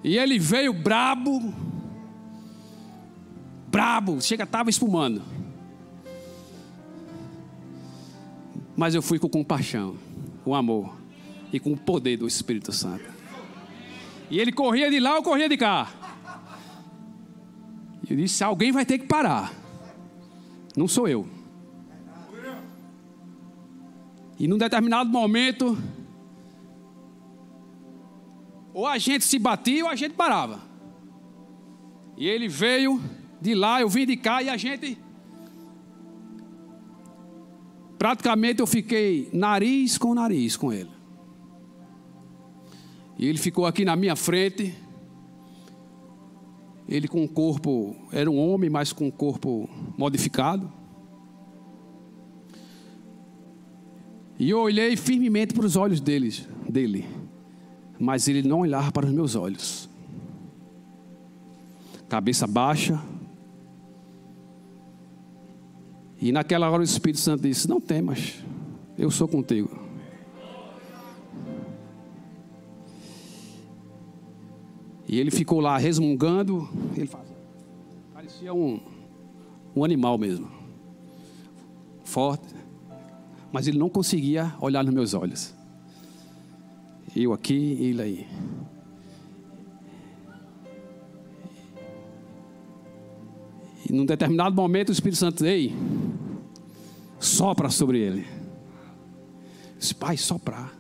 E 0.03 0.19
ele 0.19 0.39
veio 0.39 0.73
brabo, 0.73 1.55
brabo, 3.69 4.21
chega, 4.21 4.45
estava 4.45 4.69
espumando. 4.69 5.23
Mas 8.77 8.95
eu 8.95 9.03
fui 9.03 9.19
com 9.19 9.29
compaixão, 9.29 9.97
com 10.45 10.55
amor 10.55 11.04
e 11.55 11.61
com 11.61 11.73
o 11.73 11.77
poder 11.77 12.17
do 12.17 12.27
Espírito 12.27 12.73
Santo. 12.73 13.05
E 14.29 14.41
ele 14.41 14.51
corria 14.51 14.91
de 14.91 14.99
lá, 14.99 15.15
eu 15.15 15.23
corria 15.23 15.49
de 15.49 15.57
cá. 15.57 15.89
E 18.03 18.13
eu 18.13 18.17
disse: 18.17 18.43
alguém 18.43 18.73
vai 18.73 18.85
ter 18.85 18.99
que 18.99 19.07
parar. 19.07 19.55
Não 20.77 20.89
sou 20.89 21.07
eu. 21.07 21.29
E 24.37 24.49
num 24.49 24.59
determinado 24.59 25.09
momento, 25.09 25.79
ou 28.73 28.89
a 28.89 28.99
gente 28.99 29.25
se 29.25 29.39
batia 29.39 29.85
ou 29.85 29.91
a 29.91 29.95
gente 29.95 30.15
parava. 30.17 30.61
E 32.17 32.27
ele 32.27 32.49
veio 32.49 33.01
de 33.41 33.55
lá, 33.55 33.81
eu 33.81 33.89
vim 33.89 34.05
de 34.05 34.17
cá 34.17 34.43
e 34.43 34.49
a 34.49 34.57
gente. 34.57 34.99
Praticamente 37.97 38.61
eu 38.61 38.67
fiquei 38.67 39.31
nariz 39.33 39.97
com 39.97 40.15
nariz 40.15 40.57
com 40.57 40.73
ele. 40.73 41.04
E 43.19 43.27
ele 43.27 43.39
ficou 43.39 43.67
aqui 43.67 43.85
na 43.85 43.97
minha 43.97 44.17
frente. 44.17 44.75
Ele 46.89 47.09
com 47.09 47.25
o 47.25 47.29
corpo, 47.29 47.97
era 48.13 48.31
um 48.31 48.39
homem, 48.39 48.69
mas 48.69 48.93
com 48.93 49.09
o 49.09 49.13
corpo 49.13 49.69
modificado. 49.97 50.71
E 54.39 54.51
eu 54.51 54.59
olhei 54.61 54.97
firmemente 54.97 55.55
para 55.55 55.65
os 55.65 55.77
olhos 55.77 56.01
deles, 56.01 56.47
dele 56.69 57.07
mas 57.99 58.29
ele 58.29 58.47
não 58.47 58.61
olhava 58.61 58.91
para 58.93 59.07
os 59.07 59.13
meus 59.13 59.35
olhos. 59.35 59.89
Cabeça 62.09 62.47
baixa. 62.47 63.01
E 66.21 66.33
naquela 66.33 66.71
hora 66.71 66.81
o 66.81 66.85
Espírito 66.85 67.21
Santo 67.21 67.43
disse: 67.43 67.69
Não 67.69 67.81
temas, 67.81 68.35
eu 68.99 69.11
sou 69.11 69.29
contigo. 69.29 69.84
E 75.07 75.19
ele 75.19 75.31
ficou 75.31 75.61
lá 75.61 75.77
resmungando. 75.77 76.69
Ele 76.97 77.09
parecia 78.13 78.53
um, 78.55 78.81
um 79.75 79.85
animal 79.85 80.17
mesmo. 80.19 80.51
Forte. 82.05 82.55
Mas 83.53 83.67
ele 83.67 83.79
não 83.79 83.89
conseguia 83.89 84.55
olhar 84.61 84.83
nos 84.83 84.95
meus 84.95 85.15
olhos. 85.15 85.55
Eu 87.15 87.33
aqui 87.33 87.55
e 87.55 87.85
ele 87.85 88.03
aí. 88.03 88.29
E 93.89 93.93
num 93.93 94.07
determinado 94.07 94.57
momento 94.57 94.89
o 94.89 94.93
Espírito 94.93 95.19
Santo, 95.19 95.45
ei, 95.45 95.75
sopra 97.21 97.69
sobre 97.71 98.01
ele. 98.01 98.27
Disse, 99.79 99.95
pai, 99.95 100.17
soprar. 100.17 100.75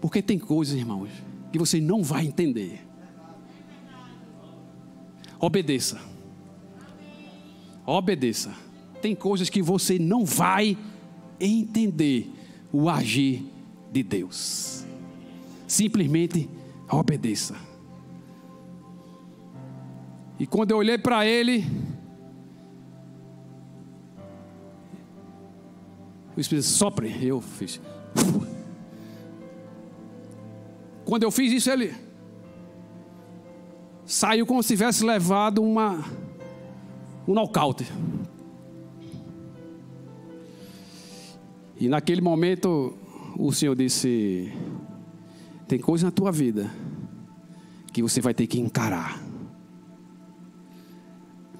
Porque 0.00 0.22
tem 0.22 0.38
coisas, 0.38 0.76
irmãos, 0.76 1.10
que 1.52 1.58
você 1.58 1.80
não 1.80 2.02
vai 2.02 2.26
entender. 2.26 2.80
Obedeça. 5.38 6.00
Obedeça. 7.84 8.54
tem 9.00 9.16
coisas 9.16 9.50
que 9.50 9.60
você 9.60 9.98
não 9.98 10.24
vai 10.24 10.78
entender 11.40 12.32
o 12.72 12.88
agir 12.88 13.44
de 13.90 14.02
Deus. 14.02 14.86
Simplesmente 15.66 16.48
obedeça. 16.88 17.56
E 20.38 20.46
quando 20.46 20.70
eu 20.70 20.76
olhei 20.76 20.96
para 20.96 21.26
ele, 21.26 21.64
o 26.36 26.40
Espírito 26.40 26.66
sopre, 26.66 27.12
eu 27.26 27.40
fiz. 27.40 27.80
Quando 31.12 31.24
eu 31.24 31.30
fiz 31.30 31.52
isso, 31.52 31.70
ele 31.70 31.94
saiu 34.06 34.46
como 34.46 34.62
se 34.62 34.68
tivesse 34.68 35.04
levado 35.04 35.62
uma 35.62 36.02
um 37.28 37.34
nocaute. 37.34 37.84
E 41.78 41.86
naquele 41.86 42.22
momento 42.22 42.96
o 43.36 43.52
Senhor 43.52 43.76
disse: 43.76 44.50
Tem 45.68 45.78
coisa 45.78 46.06
na 46.06 46.10
tua 46.10 46.32
vida 46.32 46.70
que 47.92 48.00
você 48.00 48.22
vai 48.22 48.32
ter 48.32 48.46
que 48.46 48.58
encarar. 48.58 49.22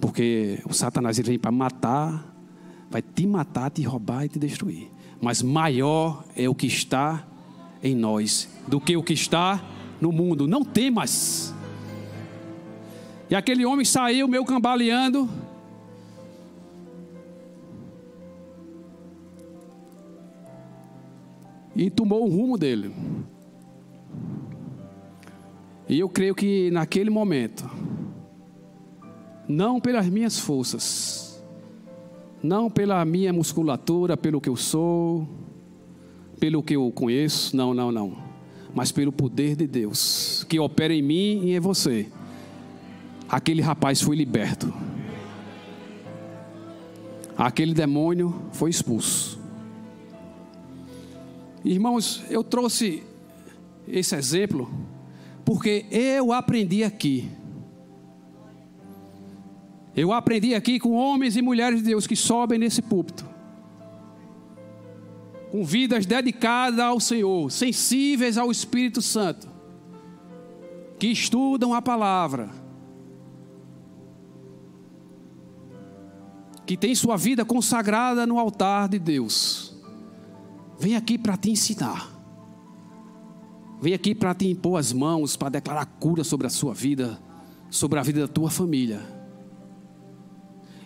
Porque 0.01 0.63
o 0.65 0.73
Satanás 0.73 1.19
ele 1.19 1.29
vem 1.29 1.39
para 1.39 1.53
matar, 1.53 2.35
vai 2.91 3.03
te 3.03 3.27
matar, 3.27 3.71
te 3.71 3.83
roubar 3.83 4.25
e 4.25 4.31
te 4.31 4.39
destruir. 4.39 4.91
Mas 5.21 5.43
maior 5.43 6.25
é 6.35 6.49
o 6.49 6.55
que 6.55 6.67
está 6.67 7.29
em 7.83 7.95
nós 7.95 8.49
do 8.67 8.81
que 8.81 8.97
o 8.97 9.03
que 9.03 9.13
está 9.13 9.63
no 10.01 10.13
mundo. 10.13 10.47
Não 10.47 10.65
temas. 10.65 11.55
E 13.29 13.35
aquele 13.35 13.65
homem 13.65 13.85
saiu 13.85 14.29
meio 14.29 14.45
cambaleando. 14.45 15.29
E 21.75 21.91
tomou 21.91 22.25
o 22.25 22.29
rumo 22.29 22.59
dele. 22.59 22.95
E 25.89 25.99
eu 25.99 26.09
creio 26.09 26.35
que 26.35 26.71
naquele 26.71 27.11
momento, 27.11 27.69
não 29.49 29.81
pelas 29.81 30.07
minhas 30.09 30.39
forças, 30.39 31.43
não 32.43 32.71
pela 32.71 33.05
minha 33.05 33.33
musculatura, 33.33 34.17
pelo 34.17 34.41
que 34.41 34.49
eu 34.49 34.57
sou, 34.57 35.27
pelo 36.43 36.61
que 36.61 36.75
eu 36.75 36.91
conheço, 36.91 37.57
não, 37.57 37.73
não, 37.73 37.93
não, 37.93 38.19
mas 38.75 38.91
pelo 38.91 39.13
poder 39.13 39.55
de 39.55 39.65
Deus 39.65 40.45
que 40.49 40.59
opera 40.59 40.93
em 40.93 41.01
mim 41.01 41.41
e 41.45 41.55
em 41.55 41.61
você. 41.61 42.09
Aquele 43.29 43.63
rapaz 43.63 44.03
foi 44.03 44.17
liberto. 44.17 44.75
Aquele 47.39 47.73
demônio 47.73 48.35
foi 48.51 48.71
expulso. 48.71 49.39
Irmãos, 51.65 52.25
eu 52.29 52.43
trouxe 52.43 53.05
esse 53.87 54.17
exemplo 54.17 54.69
porque 55.45 55.87
eu 55.93 56.33
aprendi 56.33 56.83
aqui. 56.83 57.31
Eu 59.95 60.13
aprendi 60.13 60.57
aqui 60.57 60.81
com 60.81 60.91
homens 60.91 61.37
e 61.37 61.41
mulheres 61.41 61.79
de 61.79 61.85
Deus 61.85 62.05
que 62.05 62.17
sobem 62.17 62.59
nesse 62.59 62.83
púlpito, 62.83 63.25
com 65.53 65.67
vidas 65.67 66.07
dedicadas 66.07 66.81
ao 66.81 66.99
Senhor, 66.99 67.53
sensíveis 67.53 68.39
ao 68.39 68.51
Espírito 68.51 69.03
Santo, 69.03 69.47
que 70.99 71.09
estudam 71.09 71.75
a 71.75 71.83
palavra, 71.83 72.49
que 76.65 76.75
tem 76.75 76.95
sua 76.95 77.19
vida 77.19 77.45
consagrada 77.45 78.27
no 78.27 78.39
altar 78.39 78.89
de 78.89 78.99
Deus. 78.99 79.77
Vem 80.79 80.97
aqui 80.97 81.19
para 81.19 81.37
te 81.37 81.51
ensinar. 81.51 82.11
Vem 83.79 83.93
aqui 83.93 84.15
para 84.15 84.35
te 84.35 84.49
impor 84.49 84.79
as 84.79 84.91
mãos, 84.91 85.37
para 85.37 85.51
declarar 85.51 85.85
cura 85.85 86.25
sobre 86.25 86.47
a 86.47 86.51
sua 86.51 86.73
vida, 86.73 87.21
sobre 87.69 87.99
a 87.99 88.03
vida 88.03 88.23
da 88.23 88.29
tua 88.29 88.49
família. 88.49 89.03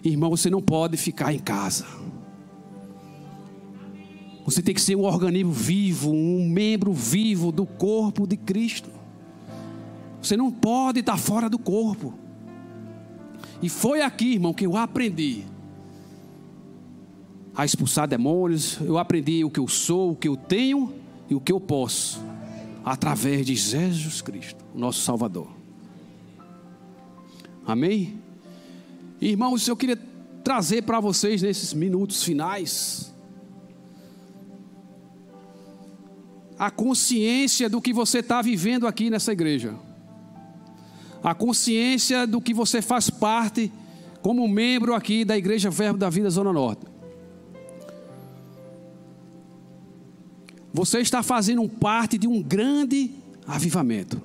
Irmão, 0.02 0.30
você 0.30 0.50
não 0.50 0.60
pode 0.60 0.96
ficar 0.96 1.32
em 1.32 1.38
casa. 1.38 1.86
Você 4.46 4.62
tem 4.62 4.72
que 4.72 4.80
ser 4.80 4.94
um 4.94 5.02
organismo 5.02 5.50
vivo, 5.50 6.12
um 6.12 6.48
membro 6.48 6.92
vivo 6.92 7.50
do 7.50 7.66
corpo 7.66 8.28
de 8.28 8.36
Cristo. 8.36 8.88
Você 10.22 10.36
não 10.36 10.52
pode 10.52 11.00
estar 11.00 11.16
fora 11.16 11.50
do 11.50 11.58
corpo. 11.58 12.14
E 13.60 13.68
foi 13.68 14.02
aqui, 14.02 14.34
irmão, 14.34 14.54
que 14.54 14.64
eu 14.64 14.76
aprendi 14.76 15.42
a 17.56 17.64
expulsar 17.64 18.06
demônios. 18.06 18.78
Eu 18.80 18.98
aprendi 18.98 19.44
o 19.44 19.50
que 19.50 19.58
eu 19.58 19.66
sou, 19.66 20.12
o 20.12 20.16
que 20.16 20.28
eu 20.28 20.36
tenho 20.36 20.94
e 21.28 21.34
o 21.34 21.40
que 21.40 21.50
eu 21.50 21.58
posso 21.58 22.20
através 22.84 23.44
de 23.44 23.56
Jesus 23.56 24.22
Cristo, 24.22 24.64
nosso 24.72 25.00
Salvador. 25.00 25.48
Amém? 27.66 28.20
Irmãos, 29.20 29.66
eu 29.66 29.76
queria 29.76 29.96
trazer 30.44 30.82
para 30.82 31.00
vocês 31.00 31.42
nesses 31.42 31.74
minutos 31.74 32.22
finais 32.22 33.12
a 36.58 36.70
consciência 36.70 37.68
do 37.68 37.80
que 37.80 37.92
você 37.92 38.18
está 38.18 38.40
vivendo 38.40 38.86
aqui 38.86 39.10
nessa 39.10 39.32
igreja, 39.32 39.74
a 41.22 41.34
consciência 41.34 42.26
do 42.26 42.40
que 42.40 42.54
você 42.54 42.80
faz 42.80 43.10
parte 43.10 43.70
como 44.22 44.48
membro 44.48 44.94
aqui 44.94 45.24
da 45.24 45.36
Igreja 45.36 45.70
Verbo 45.70 45.98
da 45.98 46.10
Vida 46.10 46.30
Zona 46.30 46.52
Norte. 46.52 46.86
Você 50.72 50.98
está 51.00 51.22
fazendo 51.22 51.66
parte 51.68 52.18
de 52.18 52.26
um 52.26 52.42
grande 52.42 53.10
avivamento. 53.46 54.20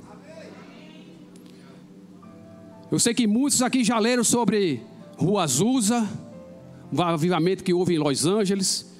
Eu 2.92 3.00
sei 3.00 3.14
que 3.14 3.26
muitos 3.26 3.62
aqui 3.62 3.84
já 3.84 3.98
leram 3.98 4.24
sobre 4.24 4.82
Rua 5.18 5.44
Azusa, 5.44 6.08
o 6.92 7.02
avivamento 7.02 7.64
que 7.64 7.74
houve 7.74 7.96
em 7.96 7.98
Los 7.98 8.26
Angeles, 8.26 8.92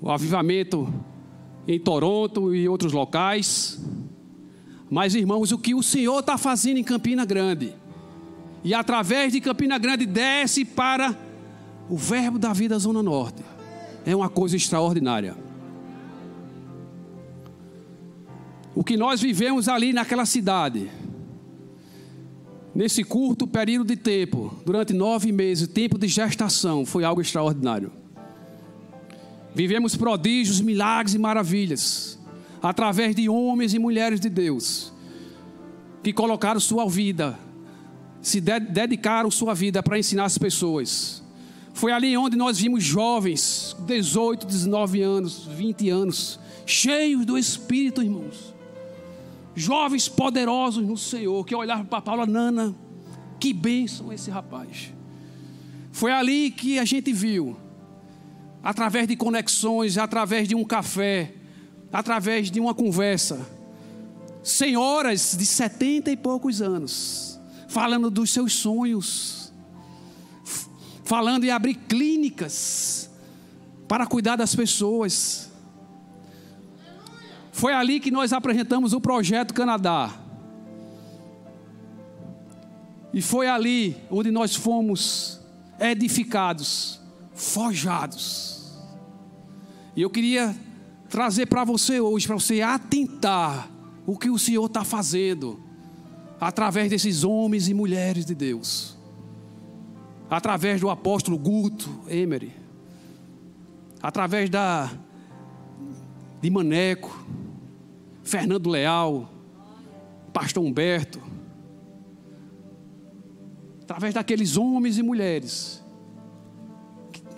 o 0.00 0.08
avivamento 0.08 0.92
em 1.66 1.78
Toronto 1.78 2.54
e 2.54 2.68
outros 2.68 2.92
locais. 2.92 3.80
Mas, 4.90 5.14
irmãos, 5.14 5.52
o 5.52 5.58
que 5.58 5.74
o 5.74 5.82
Senhor 5.82 6.20
está 6.20 6.36
fazendo 6.36 6.78
em 6.78 6.84
Campina 6.84 7.24
Grande, 7.24 7.74
e 8.62 8.74
através 8.74 9.32
de 9.32 9.40
Campina 9.40 9.78
Grande 9.78 10.04
desce 10.04 10.64
para 10.64 11.16
o 11.88 11.96
Verbo 11.96 12.38
da 12.38 12.52
Vida 12.52 12.78
Zona 12.78 13.02
Norte 13.02 13.42
é 14.04 14.14
uma 14.14 14.28
coisa 14.28 14.56
extraordinária. 14.56 15.36
O 18.74 18.84
que 18.84 18.96
nós 18.96 19.20
vivemos 19.20 19.68
ali 19.68 19.92
naquela 19.92 20.24
cidade, 20.24 20.90
nesse 22.74 23.02
curto 23.02 23.46
período 23.46 23.88
de 23.88 23.96
tempo, 23.96 24.54
durante 24.64 24.92
nove 24.92 25.32
meses, 25.32 25.68
tempo 25.68 25.98
de 25.98 26.08
gestação, 26.08 26.86
foi 26.86 27.04
algo 27.04 27.20
extraordinário. 27.20 27.99
Vivemos 29.54 29.96
prodígios, 29.96 30.60
milagres 30.60 31.14
e 31.14 31.18
maravilhas, 31.18 32.18
através 32.62 33.14
de 33.14 33.28
homens 33.28 33.74
e 33.74 33.78
mulheres 33.78 34.20
de 34.20 34.28
Deus, 34.28 34.92
que 36.02 36.12
colocaram 36.12 36.60
sua 36.60 36.88
vida, 36.88 37.38
se 38.22 38.40
dedicaram 38.40 39.30
sua 39.30 39.54
vida 39.54 39.82
para 39.82 39.98
ensinar 39.98 40.24
as 40.24 40.38
pessoas 40.38 41.20
foi 41.80 41.92
ali 41.92 42.14
onde 42.14 42.36
nós 42.36 42.58
vimos 42.58 42.84
jovens, 42.84 43.74
18, 43.86 44.46
19 44.46 45.00
anos, 45.00 45.46
20 45.46 45.88
anos, 45.88 46.38
cheios 46.66 47.24
do 47.24 47.38
Espírito, 47.38 48.02
irmãos. 48.02 48.54
Jovens 49.54 50.06
poderosos 50.06 50.86
no 50.86 50.98
Senhor, 50.98 51.42
que 51.46 51.54
olhavam 51.54 51.86
para 51.86 52.02
Paulo, 52.02 52.26
Nana, 52.26 52.74
que 53.38 53.54
bênção 53.54 54.12
esse 54.12 54.30
rapaz. 54.30 54.92
Foi 55.90 56.12
ali 56.12 56.50
que 56.50 56.78
a 56.78 56.84
gente 56.84 57.14
viu, 57.14 57.56
através 58.62 59.08
de 59.08 59.16
conexões, 59.16 59.96
através 59.96 60.48
de 60.48 60.54
um 60.54 60.64
café, 60.64 61.34
através 61.92 62.50
de 62.50 62.60
uma 62.60 62.74
conversa, 62.74 63.46
senhoras 64.42 65.36
de 65.36 65.46
setenta 65.46 66.10
e 66.10 66.16
poucos 66.16 66.62
anos, 66.62 67.40
falando 67.68 68.10
dos 68.10 68.30
seus 68.30 68.52
sonhos, 68.54 69.52
falando 71.04 71.44
em 71.44 71.50
abrir 71.50 71.74
clínicas 71.74 73.10
para 73.88 74.06
cuidar 74.06 74.36
das 74.36 74.54
pessoas. 74.54 75.50
Foi 77.50 77.72
ali 77.72 77.98
que 77.98 78.10
nós 78.10 78.32
apresentamos 78.32 78.92
o 78.92 79.00
projeto 79.00 79.52
Canadá. 79.52 80.14
E 83.12 83.20
foi 83.20 83.48
ali 83.48 83.96
onde 84.08 84.30
nós 84.30 84.54
fomos 84.54 85.40
edificados, 85.80 86.99
forjados. 87.40 88.78
E 89.96 90.02
eu 90.02 90.10
queria 90.10 90.54
trazer 91.08 91.46
para 91.46 91.64
você 91.64 92.00
hoje, 92.00 92.26
para 92.26 92.36
você 92.36 92.60
atentar 92.60 93.68
o 94.06 94.16
que 94.16 94.30
o 94.30 94.38
Senhor 94.38 94.66
está 94.66 94.84
fazendo 94.84 95.58
através 96.38 96.90
desses 96.90 97.24
homens 97.24 97.68
e 97.68 97.74
mulheres 97.74 98.24
de 98.24 98.34
Deus. 98.34 98.96
Através 100.28 100.80
do 100.80 100.88
apóstolo 100.88 101.36
Guto 101.36 101.90
Emery, 102.08 102.52
através 104.00 104.48
da 104.48 104.90
de 106.40 106.48
Maneco, 106.48 107.26
Fernando 108.22 108.70
Leal, 108.70 109.28
Pastor 110.32 110.64
Humberto, 110.64 111.20
através 113.82 114.14
daqueles 114.14 114.56
homens 114.56 114.96
e 114.98 115.02
mulheres 115.02 115.79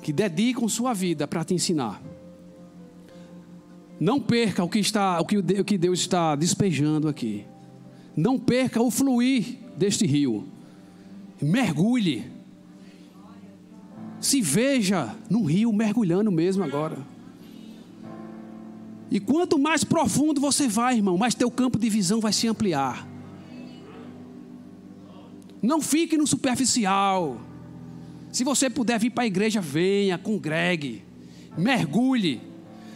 que, 0.02 0.12
dedicam 0.12 0.68
sua 0.68 0.92
vida 0.92 1.26
para 1.26 1.44
te 1.44 1.54
ensinar. 1.54 2.02
Não 3.98 4.20
perca 4.20 4.64
o 4.64 4.68
que, 4.68 4.78
está, 4.78 5.20
o, 5.20 5.24
que, 5.24 5.38
o 5.38 5.64
que 5.64 5.78
Deus 5.78 6.00
está 6.00 6.34
despejando 6.34 7.08
aqui. 7.08 7.44
Não 8.16 8.38
perca 8.38 8.82
o 8.82 8.90
fluir 8.90 9.58
deste 9.76 10.04
rio. 10.06 10.46
Mergulhe. 11.40 12.30
Se 14.20 14.40
veja 14.40 15.14
no 15.30 15.44
rio 15.44 15.72
mergulhando 15.72 16.30
mesmo 16.30 16.64
agora. 16.64 16.98
E 19.10 19.20
quanto 19.20 19.58
mais 19.58 19.84
profundo 19.84 20.40
você 20.40 20.66
vai, 20.66 20.96
irmão, 20.96 21.18
mais 21.18 21.34
teu 21.34 21.50
campo 21.50 21.78
de 21.78 21.88
visão 21.90 22.20
vai 22.20 22.32
se 22.32 22.48
ampliar. 22.48 23.06
Não 25.62 25.80
fique 25.80 26.16
no 26.16 26.26
superficial. 26.26 27.40
Se 28.32 28.42
você 28.42 28.68
puder 28.68 28.98
vir 28.98 29.10
para 29.10 29.24
a 29.24 29.26
igreja, 29.26 29.60
venha, 29.60 30.18
congregue, 30.18 31.04
mergulhe 31.56 32.52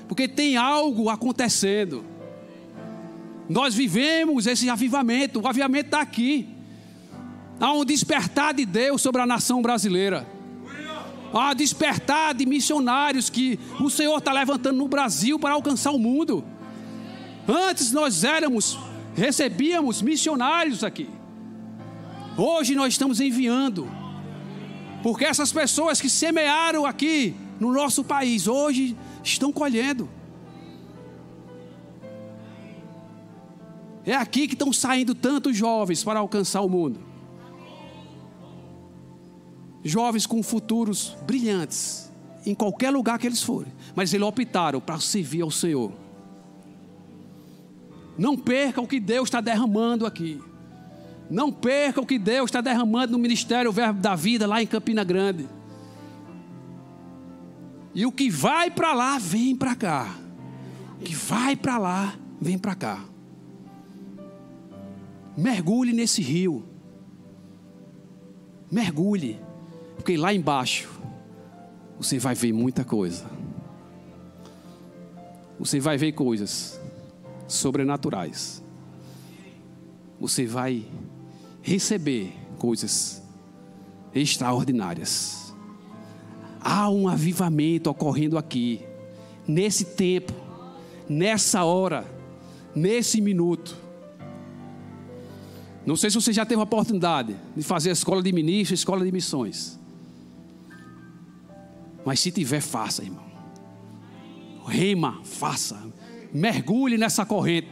porque 0.09 0.29
tem 0.29 0.57
algo 0.57 1.09
acontecendo. 1.11 2.05
Nós 3.49 3.75
vivemos 3.75 4.47
esse 4.47 4.69
avivamento, 4.69 5.41
o 5.41 5.47
avivamento 5.47 5.87
está 5.87 6.01
aqui. 6.01 6.49
Há 7.61 7.73
um 7.73 7.85
despertar 7.85 8.55
de 8.55 8.65
Deus 8.65 9.01
sobre 9.01 9.21
a 9.21 9.27
nação 9.27 9.63
brasileira. 9.63 10.27
Há 11.33 11.51
um 11.51 11.55
despertar 11.55 12.35
de 12.35 12.47
missionários 12.47 13.31
que 13.31 13.59
o 13.81 13.91
Senhor 13.91 14.17
está 14.19 14.33
levantando 14.33 14.77
no 14.77 14.89
Brasil 14.89 15.39
para 15.39 15.55
alcançar 15.55 15.91
o 15.91 15.99
mundo. 15.99 16.45
Antes 17.49 17.93
nós 17.93 18.25
éramos, 18.25 18.79
recebíamos 19.15 20.03
missionários 20.03 20.83
aqui. 20.83 21.09
Hoje 22.37 22.75
nós 22.75 22.95
estamos 22.95 23.21
enviando. 23.21 24.06
Porque 25.07 25.25
essas 25.25 25.53
pessoas 25.53 26.01
que 26.01 26.11
semearam 26.11 26.85
aqui 26.85 27.33
no 27.61 27.73
nosso 27.73 28.03
país, 28.03 28.49
hoje 28.49 28.97
estão 29.23 29.53
colhendo. 29.53 30.09
É 34.05 34.17
aqui 34.17 34.49
que 34.49 34.55
estão 34.55 34.73
saindo 34.73 35.15
tantos 35.15 35.57
jovens 35.57 36.03
para 36.03 36.19
alcançar 36.19 36.61
o 36.63 36.69
mundo. 36.69 36.99
Jovens 39.85 40.27
com 40.27 40.43
futuros 40.43 41.17
brilhantes, 41.25 42.11
em 42.45 42.53
qualquer 42.53 42.91
lugar 42.91 43.17
que 43.21 43.29
eles 43.29 43.41
forem. 43.41 43.73
Mas 43.95 44.13
eles 44.13 44.27
optaram 44.27 44.81
para 44.81 44.99
servir 44.99 45.43
ao 45.43 45.53
Senhor. 45.53 45.93
Não 48.19 48.37
perca 48.37 48.81
o 48.81 48.89
que 48.89 48.99
Deus 48.99 49.29
está 49.29 49.41
derramando 49.41 50.05
aqui. 50.05 50.43
Não 51.29 51.51
perca 51.51 52.01
o 52.01 52.07
que 52.07 52.19
Deus 52.19 52.49
está 52.49 52.61
derramando 52.61 53.13
no 53.13 53.19
Ministério 53.19 53.73
Verbo 53.73 54.01
da 54.01 54.15
Vida 54.15 54.47
lá 54.47 54.63
em 54.63 54.67
Campina 54.67 55.03
Grande. 55.03 55.49
E 57.95 58.05
o 58.07 58.13
que 58.13 58.31
vai 58.31 58.71
para 58.71 58.93
lá, 58.93 59.19
vem 59.19 59.57
para 59.57 59.75
cá. 59.75 60.15
O 61.01 61.05
que 61.05 61.15
vai 61.15 61.57
para 61.57 61.79
lá, 61.79 62.15
vem 62.41 62.59
para 62.59 62.75
cá. 62.75 63.05
Mergulhe 65.37 65.93
nesse 65.93 66.23
rio. 66.23 66.65
Mergulhe. 68.71 69.41
Porque 69.97 70.17
lá 70.17 70.33
embaixo 70.33 70.89
você 71.99 72.19
vai 72.19 72.35
ver 72.35 72.53
muita 72.53 72.85
coisa. 72.85 73.25
Você 75.59 75.81
vai 75.81 75.97
ver 75.97 76.13
coisas 76.13 76.81
sobrenaturais. 77.49 78.63
Você 80.21 80.47
vai 80.47 80.87
receber 81.67 82.33
coisas 82.59 83.21
extraordinárias. 84.15 85.53
Há 86.61 86.89
um 86.89 87.09
avivamento 87.09 87.91
ocorrendo 87.91 88.39
aqui, 88.39 88.81
nesse 89.47 89.85
tempo, 89.85 90.33
nessa 91.09 91.65
hora, 91.65 92.07
nesse 92.75 93.21
minuto. 93.21 93.77
Não 95.85 95.97
sei 95.97 96.09
se 96.09 96.15
você 96.15 96.33
já 96.33 96.47
teve 96.47 96.61
a 96.61 96.65
oportunidade 96.65 97.37
de 97.57 97.65
fazer 97.65 97.91
a 97.91 97.93
escola 97.93 98.23
de 98.23 98.33
ministros, 98.33 98.79
escola 98.79 99.05
de 99.05 99.11
missões. 99.11 99.79
Mas 102.05 102.21
se 102.21 102.31
tiver, 102.31 102.61
faça, 102.61 103.03
irmão. 103.03 103.27
Rema, 104.65 105.21
faça. 105.25 105.83
Mergulhe 106.33 106.97
nessa 106.97 107.27
corrente. 107.27 107.71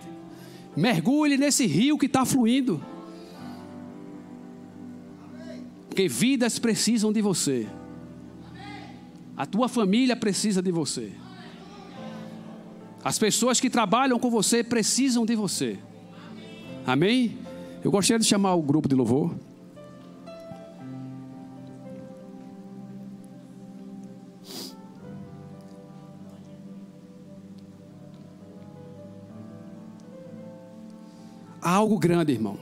Mergulhe 0.77 1.37
nesse 1.37 1.65
rio 1.67 1.97
que 1.97 2.07
está 2.07 2.25
fluindo. 2.25 2.94
Porque 5.95 6.09
vidas 6.09 6.59
precisam 6.59 7.13
de 7.13 7.23
você. 7.23 7.69
A 9.37 9.47
tua 9.47 9.69
família 9.69 10.17
precisa 10.17 10.61
de 10.61 10.73
você. 10.73 11.13
As 13.05 13.17
pessoas 13.17 13.61
que 13.61 13.71
trabalham 13.71 14.19
com 14.19 14.29
você 14.29 14.65
precisam 14.65 15.25
de 15.25 15.37
você. 15.37 15.79
Amém? 16.85 17.39
Eu 17.85 17.93
gostaria 17.93 18.19
de 18.19 18.25
chamar 18.25 18.57
o 18.57 18.63
grupo 18.63 18.89
de 18.89 18.97
louvor. 18.97 19.37
Há 31.63 31.71
algo 31.71 31.97
grande, 32.01 32.33
irmão. 32.33 32.59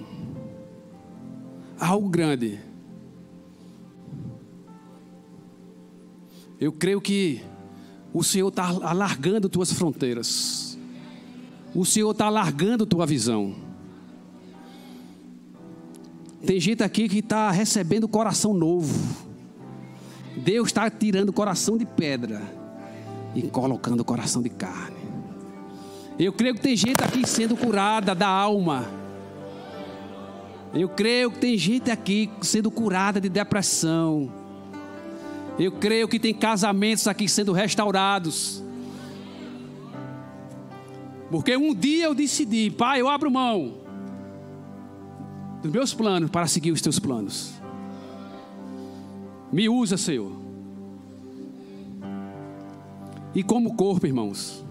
Há 1.81 1.87
algo 1.87 2.11
grande 2.11 2.72
Eu 6.63 6.71
creio 6.71 7.01
que 7.01 7.43
o 8.15 8.23
Senhor 8.23 8.47
está 8.47 8.69
alargando 8.69 9.49
tuas 9.49 9.73
fronteiras. 9.73 10.79
O 11.75 11.85
Senhor 11.85 12.13
está 12.13 12.27
alargando 12.27 12.87
tua 12.87 13.05
visão. 13.05 13.57
Tem 16.47 16.61
gente 16.61 16.85
aqui 16.85 17.09
que 17.09 17.19
está 17.19 17.51
recebendo 17.51 18.07
coração 18.07 18.55
novo. 18.55 18.97
Deus 20.37 20.69
está 20.69 20.89
tirando 20.89 21.33
coração 21.33 21.77
de 21.77 21.85
pedra 21.85 22.41
e 23.35 23.43
colocando 23.43 24.05
coração 24.05 24.41
de 24.41 24.49
carne. 24.49 25.03
Eu 26.17 26.33
creio 26.33 26.55
que 26.55 26.61
tem 26.61 26.77
gente 26.77 27.03
aqui 27.03 27.27
sendo 27.27 27.57
curada 27.57 28.15
da 28.15 28.29
alma. 28.29 28.89
Eu 30.73 30.89
creio 30.89 31.29
que 31.33 31.41
tem 31.41 31.59
gente 31.59 31.91
aqui 31.91 32.31
sendo 32.41 32.71
curada 32.71 33.21
de 33.21 33.29
depressão 33.29 34.42
eu 35.59 35.73
creio 35.73 36.09
que 36.09 36.19
tem 36.19 36.35
casamentos 36.35 37.07
aqui 37.07 37.29
sendo 37.29 37.53
restaurados. 37.53 38.63
Porque 41.31 41.57
um 41.57 41.75
dia 41.75 42.05
eu 42.05 42.15
decidi, 42.15 42.71
pai, 42.71 43.01
eu 43.01 43.09
abro 43.09 43.31
mão 43.31 43.81
dos 45.63 45.71
meus 45.71 45.95
planos 45.95 46.31
para 46.31 46.47
seguir 46.47 46.73
os 46.73 46.83
teus 46.83 46.99
planos. 46.99 47.55
Me 49.53 49.69
usa, 49.69 49.97
Senhor. 49.97 50.33
E 53.35 53.43
como 53.43 53.75
corpo, 53.77 54.07
irmãos, 54.07 54.65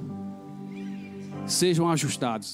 sejam 1.46 1.90
ajustados. 1.90 2.54